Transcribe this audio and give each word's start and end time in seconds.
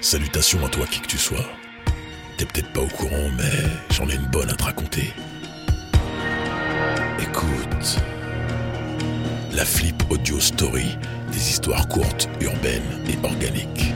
Salutations 0.00 0.64
à 0.64 0.68
toi 0.68 0.86
qui 0.86 1.00
que 1.00 1.06
tu 1.06 1.18
sois. 1.18 1.44
T'es 2.36 2.46
peut-être 2.46 2.72
pas 2.72 2.80
au 2.80 2.86
courant, 2.86 3.30
mais 3.36 3.68
j'en 3.90 4.08
ai 4.08 4.14
une 4.14 4.26
bonne 4.26 4.48
à 4.48 4.54
te 4.54 4.64
raconter. 4.64 5.12
Écoute. 7.20 7.98
La 9.52 9.64
Flip 9.64 10.02
Audio 10.08 10.40
Story, 10.40 10.96
des 11.32 11.50
histoires 11.50 11.86
courtes, 11.88 12.28
urbaines 12.40 13.04
et 13.08 13.26
organiques. 13.26 13.92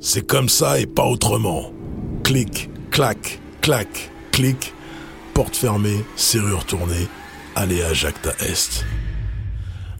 C'est 0.00 0.26
comme 0.26 0.48
ça 0.48 0.80
et 0.80 0.86
pas 0.86 1.04
autrement. 1.04 1.72
Clic, 2.24 2.70
clac, 2.90 3.38
clac, 3.60 4.10
clic, 4.30 4.72
porte 5.34 5.56
fermée, 5.56 6.04
serrure 6.16 6.64
tournée, 6.64 7.08
allez 7.54 7.82
à 7.82 7.92
Jacta 7.92 8.30
Est. 8.40 8.84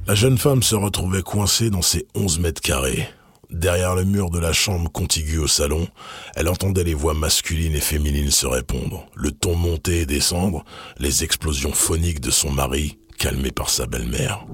La 0.04 0.16
jeune 0.16 0.36
femme 0.36 0.64
se 0.64 0.74
retrouvait 0.74 1.22
coincée 1.22 1.70
dans 1.70 1.80
ses 1.80 2.08
11 2.16 2.40
mètres 2.40 2.60
carrés. 2.60 3.08
Derrière 3.50 3.94
le 3.94 4.02
mur 4.02 4.30
de 4.30 4.40
la 4.40 4.52
chambre 4.52 4.90
contiguë 4.90 5.38
au 5.38 5.46
salon, 5.46 5.86
elle 6.34 6.48
entendait 6.48 6.82
les 6.82 6.92
voix 6.92 7.14
masculines 7.14 7.76
et 7.76 7.80
féminines 7.80 8.32
se 8.32 8.46
répondre, 8.46 9.06
le 9.14 9.30
ton 9.30 9.54
monter 9.54 10.00
et 10.00 10.06
descendre, 10.06 10.64
les 10.98 11.22
explosions 11.22 11.72
phoniques 11.72 12.20
de 12.20 12.32
son 12.32 12.50
mari, 12.50 12.98
calmé 13.16 13.52
par 13.52 13.70
sa 13.70 13.86
belle-mère. 13.86 14.44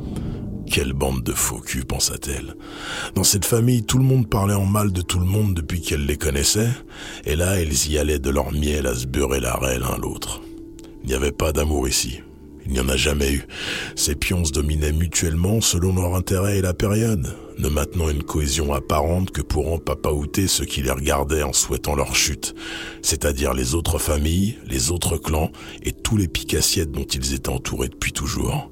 Quelle 0.71 0.93
bande 0.93 1.23
de 1.23 1.33
faux 1.33 1.61
culs, 1.61 1.87
pensa-t-elle. 1.87 2.55
Dans 3.15 3.25
cette 3.25 3.47
famille, 3.47 3.85
tout 3.85 3.99
le 3.99 4.05
monde 4.05 4.29
parlait 4.29 4.53
en 4.53 4.67
mal 4.67 4.93
de 4.93 5.01
tout 5.01 5.19
le 5.19 5.25
monde 5.25 5.55
depuis 5.55 5.81
qu'elle 5.81 6.05
les 6.05 6.19
connaissait, 6.19 6.69
et 7.25 7.37
là, 7.37 7.59
elles 7.59 7.89
y 7.89 7.97
allaient 7.97 8.19
de 8.19 8.31
leur 8.31 8.53
miel 8.53 8.87
à 8.87 8.95
se 8.95 9.07
beurrer 9.07 9.41
la 9.41 9.55
raie 9.55 9.79
l'un 9.79 9.97
l'autre. 9.97 10.43
Il 11.05 11.09
n'y 11.09 11.15
avait 11.15 11.33
pas 11.33 11.53
d'amour 11.53 11.89
ici. 11.89 12.21
Il 12.69 12.75
n'y 12.75 12.81
en 12.81 12.89
a 12.91 12.97
jamais 12.97 13.33
eu. 13.33 13.47
Ces 13.97 14.15
pions 14.15 14.45
se 14.45 14.53
dominaient 14.53 14.93
mutuellement 14.93 15.63
selon 15.63 15.95
leur 15.95 16.15
intérêt 16.15 16.59
et 16.59 16.63
la 16.63 16.75
période, 16.75 17.35
ne 17.57 17.69
maintenant 17.69 18.11
une 18.11 18.23
cohésion 18.23 18.75
apparente 18.75 19.31
que 19.31 19.41
pour 19.41 19.73
en 19.73 19.79
ceux 20.47 20.67
qui 20.67 20.83
les 20.83 20.91
regardaient 20.91 21.43
en 21.43 21.55
souhaitant 21.55 21.97
leur 21.97 22.15
chute, 22.15 22.55
c'est-à-dire 23.03 23.55
les 23.55 23.75
autres 23.75 23.99
familles, 23.99 24.59
les 24.67 24.91
autres 24.91 25.17
clans 25.17 25.51
et 25.83 25.93
tous 25.93 26.17
les 26.19 26.29
picassiettes 26.29 26.93
dont 26.93 27.05
ils 27.05 27.35
étaient 27.35 27.49
entourés 27.49 27.89
depuis 27.89 28.13
toujours. 28.13 28.71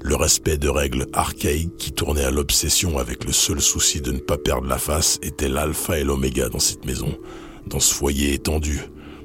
Le 0.00 0.14
respect 0.14 0.56
de 0.56 0.68
règles 0.68 1.06
archaïques 1.12 1.76
qui 1.76 1.92
tournaient 1.92 2.24
à 2.24 2.30
l'obsession 2.30 2.98
avec 2.98 3.24
le 3.24 3.32
seul 3.32 3.60
souci 3.60 4.00
de 4.00 4.12
ne 4.12 4.18
pas 4.18 4.38
perdre 4.38 4.68
la 4.68 4.78
face 4.78 5.18
était 5.22 5.48
l'alpha 5.48 5.98
et 5.98 6.04
l'oméga 6.04 6.48
dans 6.48 6.60
cette 6.60 6.84
maison, 6.84 7.18
dans 7.66 7.80
ce 7.80 7.92
foyer 7.92 8.34
étendu, 8.34 8.80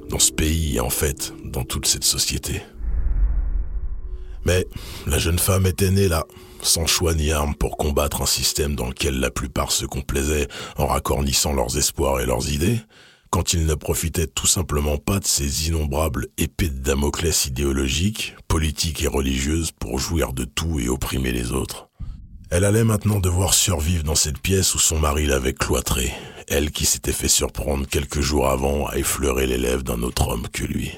dans 0.08 0.18
ce 0.18 0.32
pays 0.32 0.76
et 0.76 0.80
en 0.80 0.90
fait, 0.90 1.32
dans 1.44 1.64
toute 1.64 1.86
cette 1.86 2.04
société. 2.04 2.62
Mais 4.44 4.66
la 5.06 5.18
jeune 5.18 5.38
femme 5.38 5.66
était 5.66 5.90
née 5.90 6.08
là, 6.08 6.24
sans 6.62 6.86
choix 6.86 7.14
ni 7.14 7.32
armes 7.32 7.54
pour 7.54 7.76
combattre 7.76 8.22
un 8.22 8.26
système 8.26 8.74
dans 8.74 8.88
lequel 8.88 9.20
la 9.20 9.30
plupart 9.30 9.72
se 9.72 9.86
complaisaient 9.86 10.48
en 10.76 10.86
raccornissant 10.86 11.52
leurs 11.52 11.76
espoirs 11.76 12.20
et 12.20 12.26
leurs 12.26 12.50
idées, 12.50 12.80
quand 13.30 13.52
ils 13.52 13.64
ne 13.64 13.74
profitaient 13.74 14.26
tout 14.26 14.46
simplement 14.46 14.98
pas 14.98 15.20
de 15.20 15.26
ces 15.26 15.68
innombrables 15.68 16.26
épées 16.36 16.68
de 16.68 16.80
Damoclès 16.80 17.46
idéologiques, 17.46 18.34
politiques 18.48 19.02
et 19.02 19.08
religieuses 19.08 19.70
pour 19.70 19.98
jouir 19.98 20.32
de 20.32 20.44
tout 20.44 20.80
et 20.80 20.88
opprimer 20.88 21.32
les 21.32 21.52
autres. 21.52 21.88
Elle 22.50 22.64
allait 22.64 22.84
maintenant 22.84 23.20
devoir 23.20 23.54
survivre 23.54 24.02
dans 24.02 24.16
cette 24.16 24.40
pièce 24.40 24.74
où 24.74 24.80
son 24.80 24.98
mari 24.98 25.26
l'avait 25.26 25.52
cloîtrée, 25.52 26.12
elle 26.48 26.72
qui 26.72 26.84
s'était 26.84 27.12
fait 27.12 27.28
surprendre 27.28 27.86
quelques 27.86 28.20
jours 28.20 28.48
avant 28.48 28.88
à 28.88 28.96
effleurer 28.96 29.46
les 29.46 29.58
lèvres 29.58 29.84
d'un 29.84 30.02
autre 30.02 30.28
homme 30.28 30.48
que 30.52 30.64
lui. 30.64 30.90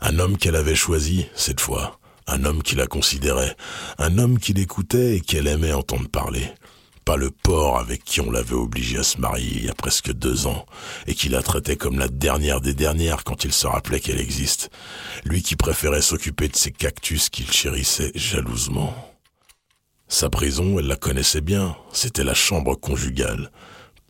Un 0.00 0.18
homme 0.18 0.38
qu'elle 0.38 0.56
avait 0.56 0.74
choisi, 0.74 1.26
cette 1.34 1.60
fois, 1.60 1.99
un 2.30 2.44
homme 2.44 2.62
qui 2.62 2.76
la 2.76 2.86
considérait, 2.86 3.56
un 3.98 4.18
homme 4.18 4.38
qui 4.38 4.52
l'écoutait 4.52 5.16
et 5.16 5.20
qu'elle 5.20 5.46
aimait 5.46 5.72
entendre 5.72 6.08
parler. 6.08 6.46
Pas 7.04 7.16
le 7.16 7.30
porc 7.30 7.78
avec 7.78 8.04
qui 8.04 8.20
on 8.20 8.30
l'avait 8.30 8.54
obligé 8.54 8.98
à 8.98 9.02
se 9.02 9.18
marier 9.18 9.52
il 9.56 9.64
y 9.64 9.70
a 9.70 9.74
presque 9.74 10.12
deux 10.12 10.46
ans, 10.46 10.66
et 11.06 11.14
qui 11.14 11.28
la 11.28 11.42
traitait 11.42 11.76
comme 11.76 11.98
la 11.98 12.08
dernière 12.08 12.60
des 12.60 12.74
dernières 12.74 13.24
quand 13.24 13.44
il 13.44 13.52
se 13.52 13.66
rappelait 13.66 14.00
qu'elle 14.00 14.20
existe. 14.20 14.70
Lui 15.24 15.42
qui 15.42 15.56
préférait 15.56 16.02
s'occuper 16.02 16.48
de 16.48 16.56
ses 16.56 16.72
cactus 16.72 17.28
qu'il 17.28 17.50
chérissait 17.50 18.12
jalousement. 18.14 18.94
Sa 20.08 20.28
prison, 20.28 20.78
elle 20.78 20.86
la 20.86 20.96
connaissait 20.96 21.40
bien, 21.40 21.76
c'était 21.92 22.24
la 22.24 22.34
chambre 22.34 22.74
conjugale. 22.74 23.50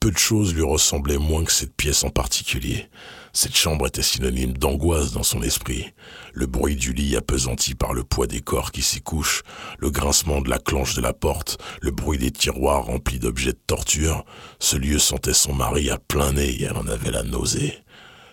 Peu 0.00 0.10
de 0.10 0.16
choses 0.16 0.54
lui 0.54 0.62
ressemblaient 0.62 1.18
moins 1.18 1.44
que 1.44 1.52
cette 1.52 1.74
pièce 1.74 2.04
en 2.04 2.08
particulier. 2.08 2.88
Cette 3.34 3.54
chambre 3.54 3.86
était 3.86 4.00
synonyme 4.00 4.54
d'angoisse 4.54 5.12
dans 5.12 5.22
son 5.22 5.42
esprit. 5.42 5.92
Le 6.32 6.46
bruit 6.46 6.74
du 6.74 6.94
lit 6.94 7.16
appesanti 7.16 7.74
par 7.74 7.92
le 7.92 8.02
poids 8.02 8.26
des 8.26 8.40
corps 8.40 8.72
qui 8.72 8.80
s'y 8.80 9.02
couchent, 9.02 9.42
le 9.78 9.90
grincement 9.90 10.40
de 10.40 10.48
la 10.48 10.58
clenche 10.58 10.94
de 10.94 11.02
la 11.02 11.12
porte, 11.12 11.58
le 11.82 11.90
bruit 11.90 12.16
des 12.16 12.30
tiroirs 12.30 12.86
remplis 12.86 13.18
d'objets 13.18 13.52
de 13.52 13.60
torture, 13.66 14.24
ce 14.58 14.76
lieu 14.76 14.98
sentait 14.98 15.34
son 15.34 15.52
mari 15.52 15.90
à 15.90 15.98
plein 15.98 16.32
nez 16.32 16.48
et 16.48 16.62
elle 16.62 16.78
en 16.78 16.86
avait 16.86 17.10
la 17.10 17.22
nausée. 17.22 17.78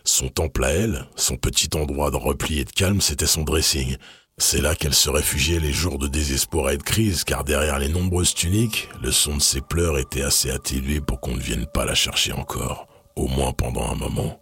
Son 0.05 0.29
temple 0.29 0.63
à 0.63 0.69
elle, 0.69 1.05
son 1.17 1.35
petit 1.35 1.67
endroit 1.75 2.11
de 2.11 2.15
repli 2.15 2.59
et 2.59 2.63
de 2.63 2.71
calme, 2.71 3.01
c'était 3.01 3.27
son 3.27 3.43
dressing. 3.43 3.97
C'est 4.39 4.61
là 4.61 4.75
qu'elle 4.75 4.93
se 4.93 5.09
réfugiait 5.09 5.59
les 5.59 5.73
jours 5.73 5.97
de 5.97 6.07
désespoir 6.07 6.69
et 6.69 6.77
de 6.77 6.83
crise, 6.83 7.23
car 7.23 7.43
derrière 7.43 7.79
les 7.79 7.89
nombreuses 7.89 8.35
tuniques, 8.35 8.87
le 9.01 9.11
son 9.11 9.37
de 9.37 9.41
ses 9.41 9.61
pleurs 9.61 9.97
était 9.97 10.21
assez 10.21 10.51
atténué 10.51 11.01
pour 11.01 11.19
qu'on 11.19 11.35
ne 11.35 11.41
vienne 11.41 11.65
pas 11.65 11.85
la 11.85 11.95
chercher 11.95 12.33
encore, 12.33 12.87
au 13.15 13.27
moins 13.27 13.51
pendant 13.51 13.89
un 13.89 13.95
moment. 13.95 14.39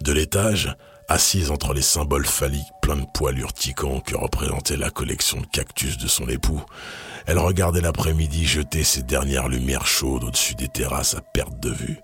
De 0.00 0.12
l'étage, 0.12 0.76
assise 1.08 1.50
entre 1.50 1.74
les 1.74 1.82
symboles 1.82 2.24
phalliques 2.24 2.62
pleins 2.82 2.98
de 2.98 3.06
poils 3.12 3.40
urticants 3.40 3.98
que 3.98 4.16
représentait 4.16 4.76
la 4.76 4.90
collection 4.90 5.40
de 5.40 5.46
cactus 5.46 5.98
de 5.98 6.06
son 6.06 6.28
époux, 6.28 6.64
elle 7.26 7.38
regardait 7.38 7.80
l'après-midi 7.80 8.46
jeter 8.46 8.84
ses 8.84 9.02
dernières 9.02 9.48
lumières 9.48 9.88
chaudes 9.88 10.22
au-dessus 10.22 10.54
des 10.54 10.68
terrasses 10.68 11.16
à 11.16 11.20
perte 11.20 11.58
de 11.58 11.70
vue, 11.70 11.98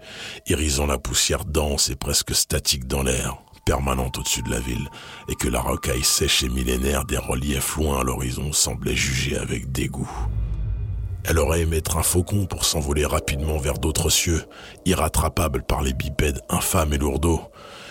irisant 0.48 0.86
la 0.86 0.98
poussière 0.98 1.44
dense 1.44 1.88
et 1.88 1.96
presque 1.96 2.34
statique 2.34 2.88
dans 2.88 3.04
l'air, 3.04 3.38
permanente 3.66 4.16
au-dessus 4.16 4.42
de 4.42 4.50
la 4.50 4.60
ville, 4.60 4.88
et 5.28 5.34
que 5.34 5.48
la 5.48 5.60
rocaille 5.60 6.04
sèche 6.04 6.44
et 6.44 6.48
millénaire 6.48 7.04
des 7.04 7.18
reliefs 7.18 7.76
loin 7.76 8.00
à 8.00 8.04
l'horizon 8.04 8.52
semblait 8.52 8.96
juger 8.96 9.36
avec 9.36 9.70
dégoût. 9.70 10.10
Elle 11.24 11.40
aurait 11.40 11.62
aimé 11.62 11.78
être 11.78 11.96
un 11.96 12.04
faucon 12.04 12.46
pour 12.46 12.64
s'envoler 12.64 13.04
rapidement 13.04 13.58
vers 13.58 13.78
d'autres 13.78 14.10
cieux, 14.10 14.44
irrattrapable 14.84 15.64
par 15.64 15.82
les 15.82 15.92
bipèdes 15.92 16.40
infâmes 16.48 16.92
et 16.92 16.98
lourdeaux, 16.98 17.42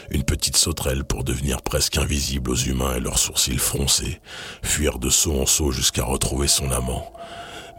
une 0.09 0.23
petite 0.23 0.55
sauterelle 0.55 1.03
pour 1.03 1.25
devenir 1.25 1.61
presque 1.61 1.97
invisible 1.97 2.51
aux 2.51 2.55
humains 2.55 2.95
et 2.95 3.01
leurs 3.01 3.19
sourcils 3.19 3.57
froncés, 3.57 4.21
fuir 4.63 4.99
de 4.99 5.09
saut 5.09 5.39
en 5.41 5.45
saut 5.45 5.71
jusqu'à 5.71 6.05
retrouver 6.05 6.47
son 6.47 6.71
amant. 6.71 7.11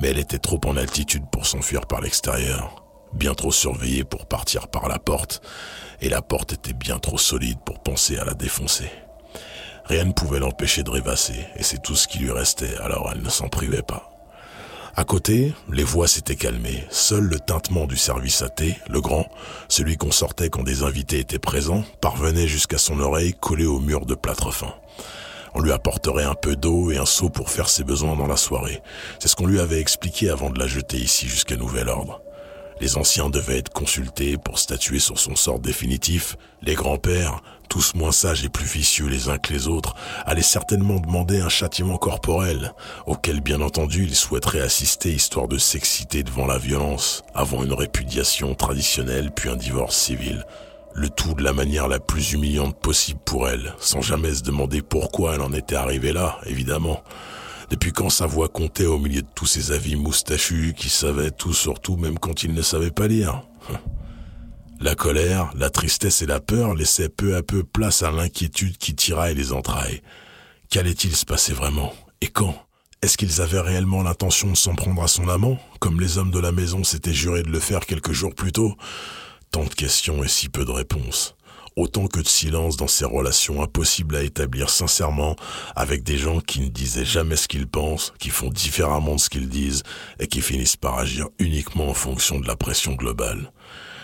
Mais 0.02 0.08
elle 0.08 0.18
était 0.18 0.38
trop 0.38 0.60
en 0.66 0.76
altitude 0.76 1.24
pour 1.32 1.46
s'enfuir 1.46 1.86
par 1.86 2.02
l'extérieur, 2.02 2.85
bien 3.16 3.34
trop 3.34 3.52
surveillée 3.52 4.04
pour 4.04 4.26
partir 4.26 4.68
par 4.68 4.88
la 4.88 4.98
porte, 4.98 5.42
et 6.00 6.08
la 6.08 6.22
porte 6.22 6.52
était 6.52 6.72
bien 6.72 6.98
trop 6.98 7.18
solide 7.18 7.58
pour 7.64 7.80
penser 7.80 8.18
à 8.18 8.24
la 8.24 8.34
défoncer. 8.34 8.90
Rien 9.86 10.04
ne 10.04 10.12
pouvait 10.12 10.40
l'empêcher 10.40 10.82
de 10.82 10.90
rêvasser, 10.90 11.46
et 11.56 11.62
c'est 11.62 11.82
tout 11.82 11.96
ce 11.96 12.08
qui 12.08 12.18
lui 12.18 12.30
restait, 12.30 12.76
alors 12.78 13.10
elle 13.12 13.22
ne 13.22 13.30
s'en 13.30 13.48
privait 13.48 13.82
pas. 13.82 14.10
À 14.98 15.04
côté, 15.04 15.52
les 15.70 15.84
voix 15.84 16.08
s'étaient 16.08 16.36
calmées. 16.36 16.82
Seul 16.88 17.24
le 17.24 17.38
tintement 17.38 17.86
du 17.86 17.98
service 17.98 18.40
à 18.40 18.48
thé, 18.48 18.78
le 18.88 19.02
grand, 19.02 19.28
celui 19.68 19.98
qu'on 19.98 20.10
sortait 20.10 20.48
quand 20.48 20.62
des 20.62 20.84
invités 20.84 21.18
étaient 21.18 21.38
présents, 21.38 21.84
parvenait 22.00 22.48
jusqu'à 22.48 22.78
son 22.78 22.98
oreille 23.00 23.34
collée 23.38 23.66
au 23.66 23.78
mur 23.78 24.06
de 24.06 24.14
plâtre 24.14 24.52
fin. 24.52 24.74
On 25.54 25.60
lui 25.60 25.72
apporterait 25.72 26.24
un 26.24 26.34
peu 26.34 26.56
d'eau 26.56 26.90
et 26.90 26.96
un 26.96 27.06
seau 27.06 27.28
pour 27.28 27.50
faire 27.50 27.68
ses 27.68 27.84
besoins 27.84 28.16
dans 28.16 28.26
la 28.26 28.36
soirée. 28.36 28.82
C'est 29.18 29.28
ce 29.28 29.36
qu'on 29.36 29.46
lui 29.46 29.60
avait 29.60 29.80
expliqué 29.80 30.30
avant 30.30 30.50
de 30.50 30.58
la 30.58 30.66
jeter 30.66 30.96
ici 30.96 31.28
jusqu'à 31.28 31.56
nouvel 31.56 31.88
ordre. 31.88 32.22
Les 32.78 32.98
anciens 32.98 33.30
devaient 33.30 33.58
être 33.58 33.72
consultés 33.72 34.36
pour 34.36 34.58
statuer 34.58 34.98
sur 34.98 35.18
son 35.18 35.34
sort 35.34 35.60
définitif. 35.60 36.36
Les 36.60 36.74
grands-pères, 36.74 37.42
tous 37.70 37.94
moins 37.94 38.12
sages 38.12 38.44
et 38.44 38.50
plus 38.50 38.66
vicieux 38.66 39.06
les 39.06 39.30
uns 39.30 39.38
que 39.38 39.52
les 39.52 39.66
autres, 39.66 39.94
allaient 40.26 40.42
certainement 40.42 41.00
demander 41.00 41.40
un 41.40 41.48
châtiment 41.48 41.96
corporel, 41.96 42.74
auquel 43.06 43.40
bien 43.40 43.62
entendu 43.62 44.04
ils 44.04 44.14
souhaiteraient 44.14 44.60
assister 44.60 45.10
histoire 45.10 45.48
de 45.48 45.56
s'exciter 45.56 46.22
devant 46.22 46.46
la 46.46 46.58
violence, 46.58 47.22
avant 47.34 47.64
une 47.64 47.72
répudiation 47.72 48.54
traditionnelle 48.54 49.30
puis 49.30 49.48
un 49.48 49.56
divorce 49.56 49.96
civil. 49.96 50.44
Le 50.92 51.08
tout 51.08 51.34
de 51.34 51.42
la 51.42 51.52
manière 51.54 51.88
la 51.88 51.98
plus 51.98 52.32
humiliante 52.32 52.78
possible 52.78 53.20
pour 53.24 53.48
elle, 53.48 53.74
sans 53.78 54.02
jamais 54.02 54.34
se 54.34 54.42
demander 54.42 54.82
pourquoi 54.82 55.34
elle 55.34 55.42
en 55.42 55.52
était 55.52 55.76
arrivée 55.76 56.12
là, 56.12 56.38
évidemment. 56.46 57.02
Depuis 57.70 57.92
quand 57.92 58.10
sa 58.10 58.26
voix 58.26 58.48
comptait 58.48 58.86
au 58.86 58.98
milieu 58.98 59.22
de 59.22 59.28
tous 59.34 59.46
ces 59.46 59.72
avis 59.72 59.96
moustachus 59.96 60.74
qui 60.76 60.88
savaient 60.88 61.32
tout 61.32 61.52
sur 61.52 61.80
tout 61.80 61.96
même 61.96 62.18
quand 62.18 62.42
ils 62.42 62.54
ne 62.54 62.62
savaient 62.62 62.90
pas 62.90 63.08
lire 63.08 63.42
La 64.80 64.94
colère, 64.94 65.50
la 65.56 65.70
tristesse 65.70 66.20
et 66.20 66.26
la 66.26 66.38
peur 66.38 66.74
laissaient 66.74 67.08
peu 67.08 67.34
à 67.34 67.42
peu 67.42 67.64
place 67.64 68.02
à 68.02 68.10
l'inquiétude 68.10 68.76
qui 68.76 68.94
tiraille 68.94 69.34
les 69.34 69.52
entrailles. 69.52 70.02
Qu'allait-il 70.68 71.16
se 71.16 71.24
passer 71.24 71.54
vraiment? 71.54 71.94
Et 72.20 72.26
quand? 72.26 72.54
Est-ce 73.00 73.16
qu'ils 73.16 73.40
avaient 73.40 73.60
réellement 73.60 74.02
l'intention 74.02 74.50
de 74.50 74.56
s'en 74.56 74.74
prendre 74.74 75.02
à 75.02 75.08
son 75.08 75.28
amant, 75.28 75.58
comme 75.80 76.00
les 76.00 76.18
hommes 76.18 76.30
de 76.30 76.38
la 76.38 76.52
maison 76.52 76.84
s'étaient 76.84 77.14
jurés 77.14 77.42
de 77.42 77.50
le 77.50 77.60
faire 77.60 77.86
quelques 77.86 78.12
jours 78.12 78.34
plus 78.34 78.52
tôt? 78.52 78.74
Tant 79.50 79.64
de 79.64 79.72
questions 79.72 80.22
et 80.22 80.28
si 80.28 80.48
peu 80.48 80.64
de 80.64 80.72
réponses. 80.72 81.35
Autant 81.76 82.08
que 82.08 82.20
de 82.20 82.26
silence 82.26 82.78
dans 82.78 82.88
ces 82.88 83.04
relations 83.04 83.62
impossibles 83.62 84.16
à 84.16 84.22
établir 84.22 84.70
sincèrement 84.70 85.36
avec 85.76 86.02
des 86.02 86.16
gens 86.16 86.40
qui 86.40 86.60
ne 86.60 86.68
disaient 86.68 87.04
jamais 87.04 87.36
ce 87.36 87.48
qu'ils 87.48 87.68
pensent, 87.68 88.14
qui 88.18 88.30
font 88.30 88.48
différemment 88.48 89.16
de 89.16 89.20
ce 89.20 89.28
qu'ils 89.28 89.50
disent 89.50 89.82
et 90.18 90.26
qui 90.26 90.40
finissent 90.40 90.76
par 90.76 90.98
agir 90.98 91.28
uniquement 91.38 91.88
en 91.88 91.94
fonction 91.94 92.40
de 92.40 92.46
la 92.46 92.56
pression 92.56 92.94
globale. 92.94 93.52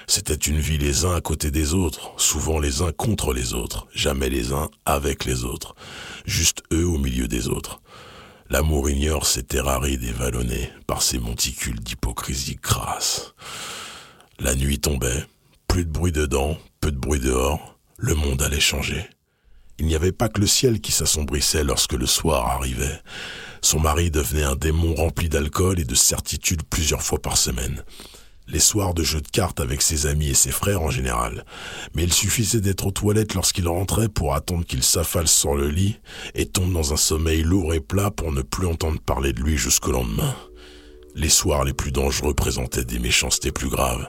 C'était 0.07 0.35
une 0.35 0.59
vie 0.59 0.77
les 0.77 1.07
uns 1.07 1.15
à 1.15 1.21
côté 1.23 1.51
des 1.51 1.73
autres, 1.73 2.13
souvent 2.19 2.59
les 2.59 2.83
uns 2.83 2.93
contre 2.93 3.33
les 3.33 3.55
autres, 3.55 3.87
jamais 3.95 4.29
les 4.29 4.53
uns 4.53 4.69
avec 4.85 5.25
les 5.25 5.45
autres, 5.45 5.75
juste 6.27 6.63
eux 6.73 6.87
au 6.87 6.99
milieu 6.99 7.29
des 7.29 7.49
autres. 7.49 7.81
L'amour 8.51 8.91
ignore 8.91 9.25
ses 9.25 9.45
terrarides 9.45 10.05
et 10.05 10.13
vallonné 10.13 10.71
par 10.87 11.01
ces 11.01 11.19
monticules 11.19 11.81
d'hypocrisie 11.81 12.59
crasse. 12.59 13.33
La 14.41 14.55
nuit 14.55 14.79
tombait, 14.79 15.25
plus 15.69 15.87
de 15.87 15.91
bruit 15.91 16.13
dedans, 16.13 16.59
peu 16.83 16.93
de 16.93 16.99
bruit 16.99 17.21
dehors, 17.21 17.79
le 17.97 18.15
monde 18.15 18.43
allait 18.43 18.61
changer. 18.61 19.07
Il 19.79 19.87
n'y 19.87 19.95
avait 19.95 20.13
pas 20.13 20.29
que 20.29 20.41
le 20.41 20.47
ciel 20.47 20.81
qui 20.81 20.93
s'assombrissait 20.93 21.65
lorsque 21.65 21.95
le 21.95 22.07
soir 22.07 22.49
arrivait. 22.49 23.01
Son 23.63 23.81
mari 23.81 24.11
devenait 24.11 24.43
un 24.43 24.57
démon 24.57 24.95
rempli 24.95 25.29
d'alcool 25.29 25.81
et 25.81 25.85
de 25.85 25.95
certitude 25.95 26.65
plusieurs 26.69 27.03
fois 27.03 27.23
par 27.23 27.39
semaine 27.39 27.83
les 28.49 28.61
soirs 28.61 28.93
de 28.93 29.03
jeux 29.03 29.21
de 29.21 29.29
cartes 29.29 29.61
avec 29.61 29.83
ses 29.83 30.07
amis 30.07 30.29
et 30.29 30.35
ses 30.35 30.51
frères 30.51 30.83
en 30.83 30.91
général, 30.91 31.45
mais 31.95 32.03
il 32.03 32.13
suffisait 32.13 32.61
d'être 32.61 32.87
aux 32.87 32.91
toilettes 32.91 33.35
lorsqu'il 33.35 33.69
rentrait 33.69 34.09
pour 34.09 34.35
attendre 34.35 34.65
qu'il 34.65 34.83
s'affale 34.83 35.29
sur 35.29 35.55
le 35.55 35.69
lit 35.69 35.99
et 36.35 36.47
tombe 36.47 36.73
dans 36.73 36.93
un 36.93 36.97
sommeil 36.97 37.43
lourd 37.43 37.73
et 37.73 37.81
plat 37.81 38.11
pour 38.11 38.33
ne 38.33 38.43
plus 38.43 38.67
entendre 38.67 39.01
parler 39.01 39.33
de 39.33 39.41
lui 39.41 39.57
jusqu'au 39.57 39.93
lendemain. 39.93 40.35
Les 41.15 41.29
soirs 41.29 41.65
les 41.65 41.73
plus 41.73 41.93
dangereux 41.93 42.35
présentaient 42.35 42.85
des 42.85 42.99
méchancetés 42.99 43.53
plus 43.53 43.69
graves, 43.69 44.09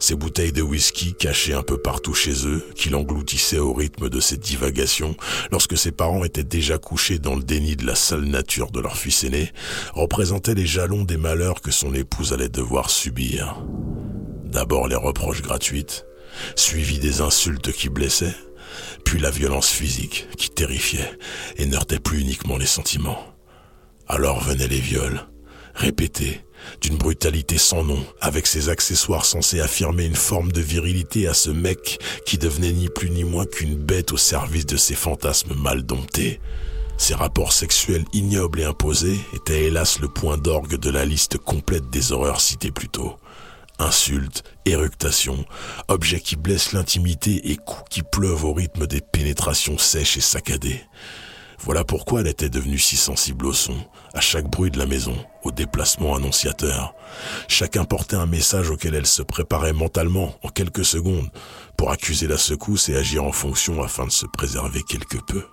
ces 0.00 0.14
bouteilles 0.14 0.52
de 0.52 0.62
whisky 0.62 1.14
cachées 1.14 1.52
un 1.52 1.62
peu 1.62 1.78
partout 1.78 2.14
chez 2.14 2.46
eux, 2.46 2.66
qu'il 2.74 2.94
engloutissait 2.94 3.58
au 3.58 3.72
rythme 3.72 4.08
de 4.08 4.18
ses 4.18 4.38
divagations, 4.38 5.14
lorsque 5.52 5.76
ses 5.76 5.92
parents 5.92 6.24
étaient 6.24 6.42
déjà 6.42 6.78
couchés 6.78 7.18
dans 7.18 7.36
le 7.36 7.42
déni 7.42 7.76
de 7.76 7.86
la 7.86 7.94
sale 7.94 8.24
nature 8.24 8.70
de 8.70 8.80
leur 8.80 8.96
fils 8.96 9.24
aîné, 9.24 9.52
représentaient 9.94 10.54
les 10.54 10.66
jalons 10.66 11.04
des 11.04 11.18
malheurs 11.18 11.60
que 11.60 11.70
son 11.70 11.94
épouse 11.94 12.32
allait 12.32 12.48
devoir 12.48 12.90
subir. 12.90 13.62
D'abord 14.46 14.88
les 14.88 14.96
reproches 14.96 15.42
gratuites, 15.42 16.06
suivis 16.56 16.98
des 16.98 17.20
insultes 17.20 17.70
qui 17.70 17.88
blessaient, 17.88 18.34
puis 19.04 19.20
la 19.20 19.30
violence 19.30 19.68
physique 19.68 20.28
qui 20.36 20.50
terrifiait 20.50 21.12
et 21.56 21.66
n'heurtait 21.66 22.00
plus 22.00 22.20
uniquement 22.20 22.56
les 22.56 22.66
sentiments. 22.66 23.22
Alors 24.08 24.40
venaient 24.40 24.66
les 24.66 24.80
viols, 24.80 25.20
répétés, 25.74 26.40
d'une 26.80 26.96
brutalité 26.96 27.58
sans 27.58 27.84
nom, 27.84 28.04
avec 28.20 28.46
ses 28.46 28.68
accessoires 28.68 29.24
censés 29.24 29.60
affirmer 29.60 30.04
une 30.04 30.14
forme 30.14 30.52
de 30.52 30.60
virilité 30.60 31.26
à 31.28 31.34
ce 31.34 31.50
mec 31.50 31.98
qui 32.26 32.38
devenait 32.38 32.72
ni 32.72 32.88
plus 32.88 33.10
ni 33.10 33.24
moins 33.24 33.46
qu'une 33.46 33.76
bête 33.76 34.12
au 34.12 34.16
service 34.16 34.66
de 34.66 34.76
ses 34.76 34.94
fantasmes 34.94 35.54
mal 35.54 35.82
domptés. 35.82 36.40
Ses 36.96 37.14
rapports 37.14 37.52
sexuels 37.52 38.04
ignobles 38.12 38.60
et 38.60 38.64
imposés 38.64 39.18
étaient 39.34 39.64
hélas 39.64 40.00
le 40.00 40.08
point 40.08 40.36
d'orgue 40.36 40.76
de 40.76 40.90
la 40.90 41.06
liste 41.06 41.38
complète 41.38 41.88
des 41.90 42.12
horreurs 42.12 42.42
citées 42.42 42.70
plus 42.70 42.90
tôt. 42.90 43.16
Insultes, 43.78 44.44
éructations, 44.66 45.46
objets 45.88 46.20
qui 46.20 46.36
blessent 46.36 46.72
l'intimité 46.72 47.50
et 47.50 47.56
coups 47.56 47.84
qui 47.88 48.02
pleuvent 48.02 48.44
au 48.44 48.52
rythme 48.52 48.86
des 48.86 49.00
pénétrations 49.00 49.78
sèches 49.78 50.18
et 50.18 50.20
saccadées. 50.20 50.82
Voilà 51.62 51.84
pourquoi 51.84 52.20
elle 52.20 52.26
était 52.26 52.48
devenue 52.48 52.78
si 52.78 52.96
sensible 52.96 53.44
au 53.44 53.52
son, 53.52 53.76
à 54.14 54.20
chaque 54.20 54.48
bruit 54.50 54.70
de 54.70 54.78
la 54.78 54.86
maison, 54.86 55.14
au 55.42 55.50
déplacement 55.50 56.14
annonciateur. 56.14 56.94
Chacun 57.48 57.84
portait 57.84 58.16
un 58.16 58.24
message 58.24 58.70
auquel 58.70 58.94
elle 58.94 59.06
se 59.06 59.20
préparait 59.20 59.74
mentalement 59.74 60.34
en 60.42 60.48
quelques 60.48 60.86
secondes 60.86 61.28
pour 61.76 61.90
accuser 61.90 62.26
la 62.26 62.38
secousse 62.38 62.88
et 62.88 62.96
agir 62.96 63.24
en 63.24 63.32
fonction 63.32 63.82
afin 63.82 64.06
de 64.06 64.10
se 64.10 64.24
préserver 64.24 64.82
quelque 64.82 65.18
peu. 65.18 65.44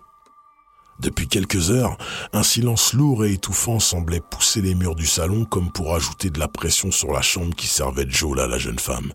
Depuis 1.00 1.28
quelques 1.28 1.72
heures, 1.72 1.98
un 2.32 2.42
silence 2.42 2.94
lourd 2.94 3.26
et 3.26 3.34
étouffant 3.34 3.80
semblait 3.80 4.22
pousser 4.22 4.62
les 4.62 4.76
murs 4.76 4.96
du 4.96 5.06
salon 5.06 5.44
comme 5.44 5.72
pour 5.72 5.94
ajouter 5.94 6.30
de 6.30 6.40
la 6.40 6.48
pression 6.48 6.90
sur 6.90 7.12
la 7.12 7.22
chambre 7.22 7.54
qui 7.54 7.68
servait 7.68 8.06
de 8.06 8.12
geôle 8.12 8.40
à 8.40 8.48
la 8.48 8.58
jeune 8.58 8.80
femme, 8.80 9.12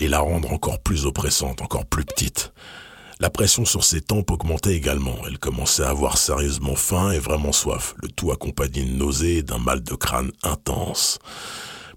et 0.00 0.08
la 0.08 0.18
rendre 0.18 0.52
encore 0.52 0.82
plus 0.82 1.06
oppressante, 1.06 1.62
encore 1.62 1.86
plus 1.86 2.04
petite. 2.04 2.52
La 3.22 3.30
pression 3.30 3.64
sur 3.64 3.84
ses 3.84 4.00
tempes 4.00 4.32
augmentait 4.32 4.74
également. 4.74 5.14
Elle 5.28 5.38
commençait 5.38 5.84
à 5.84 5.90
avoir 5.90 6.18
sérieusement 6.18 6.74
faim 6.74 7.12
et 7.12 7.20
vraiment 7.20 7.52
soif, 7.52 7.94
le 8.02 8.08
tout 8.08 8.32
accompagné 8.32 8.82
de 8.82 8.90
nausées 8.90 9.36
et 9.36 9.42
d'un 9.44 9.60
mal 9.60 9.84
de 9.84 9.94
crâne 9.94 10.32
intense. 10.42 11.20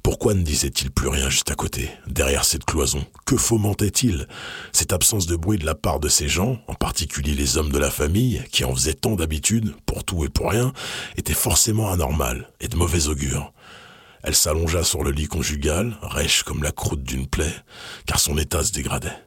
Pourquoi 0.04 0.36
ne 0.36 0.44
disait-il 0.44 0.92
plus 0.92 1.07
rien 1.07 1.27
juste 1.31 1.50
à 1.50 1.56
côté, 1.56 1.89
derrière 2.06 2.45
cette 2.45 2.66
cloison 2.66 3.04
Que 3.25 3.38
fomentait-il? 3.38 4.27
Cette 4.72 4.94
absence 4.94 5.25
de 5.25 5.36
bruit 5.36 5.57
de 5.57 5.66
la 5.66 5.74
part 5.74 6.00
de 6.00 6.10
ces 6.10 6.30
gens, 6.30 6.60
en 6.68 6.75
particulier 6.75 7.33
les 7.33 7.57
hommes 7.57 7.72
de 7.72 7.80
la 7.80 7.89
famille, 7.89 8.44
qui 8.51 8.63
en 8.63 8.75
faisaient 8.75 8.94
tant 8.94 9.16
d'habitude, 9.16 9.74
pour 9.88 10.04
tout 10.04 10.25
et 10.25 10.30
pour 10.30 10.51
rien, 10.51 10.74
était 11.18 11.33
forcément 11.33 11.92
anormal 11.92 12.51
et 12.60 12.68
de 12.68 12.75
mauvais 12.75 13.07
augure. 13.07 13.51
Elle 14.22 14.36
s'allongea 14.36 14.83
sur 14.83 15.04
le 15.04 15.10
lit 15.10 15.25
conjugal, 15.25 15.98
rêche 16.04 16.44
comme 16.44 16.62
la 16.62 16.72
croûte 16.72 17.01
d'une 17.01 17.25
plaie, 17.25 17.56
car 18.06 18.19
son 18.19 18.38
état 18.38 18.63
se 18.63 18.74
dégradait. 18.74 19.25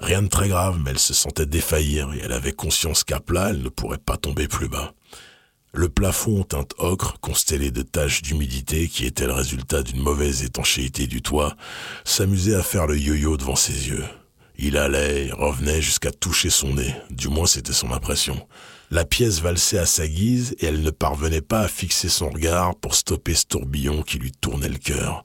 Rien 0.00 0.22
de 0.22 0.28
très 0.28 0.48
grave, 0.48 0.78
mais 0.82 0.90
elle 0.90 0.98
se 0.98 1.14
sentait 1.14 1.46
défaillir 1.46 2.12
et 2.12 2.20
elle 2.24 2.32
avait 2.32 2.52
conscience 2.52 3.04
qu'à 3.04 3.20
plat, 3.20 3.50
elle 3.50 3.62
ne 3.62 3.68
pourrait 3.68 3.98
pas 3.98 4.16
tomber 4.16 4.48
plus 4.48 4.68
bas. 4.68 4.92
Le 5.72 5.88
plafond 5.88 6.42
teinte 6.42 6.72
ocre, 6.78 7.18
constellé 7.20 7.70
de 7.70 7.82
taches 7.82 8.22
d'humidité 8.22 8.88
qui 8.88 9.04
étaient 9.04 9.26
le 9.26 9.32
résultat 9.32 9.82
d'une 9.82 10.00
mauvaise 10.00 10.42
étanchéité 10.42 11.06
du 11.06 11.20
toit, 11.20 11.54
s'amusait 12.04 12.54
à 12.54 12.62
faire 12.62 12.86
le 12.86 12.98
yo-yo 12.98 13.36
devant 13.36 13.56
ses 13.56 13.88
yeux. 13.88 14.04
Il 14.58 14.78
allait 14.78 15.26
et 15.26 15.32
revenait 15.32 15.82
jusqu'à 15.82 16.10
toucher 16.10 16.48
son 16.48 16.74
nez, 16.74 16.94
du 17.10 17.28
moins 17.28 17.46
c'était 17.46 17.74
son 17.74 17.92
impression. 17.92 18.46
La 18.90 19.04
pièce 19.04 19.40
valsait 19.40 19.78
à 19.78 19.84
sa 19.84 20.08
guise 20.08 20.56
et 20.60 20.66
elle 20.66 20.80
ne 20.80 20.90
parvenait 20.90 21.42
pas 21.42 21.60
à 21.60 21.68
fixer 21.68 22.08
son 22.08 22.30
regard 22.30 22.74
pour 22.76 22.94
stopper 22.94 23.34
ce 23.34 23.44
tourbillon 23.44 24.02
qui 24.02 24.18
lui 24.18 24.32
tournait 24.32 24.68
le 24.68 24.78
cœur. 24.78 25.24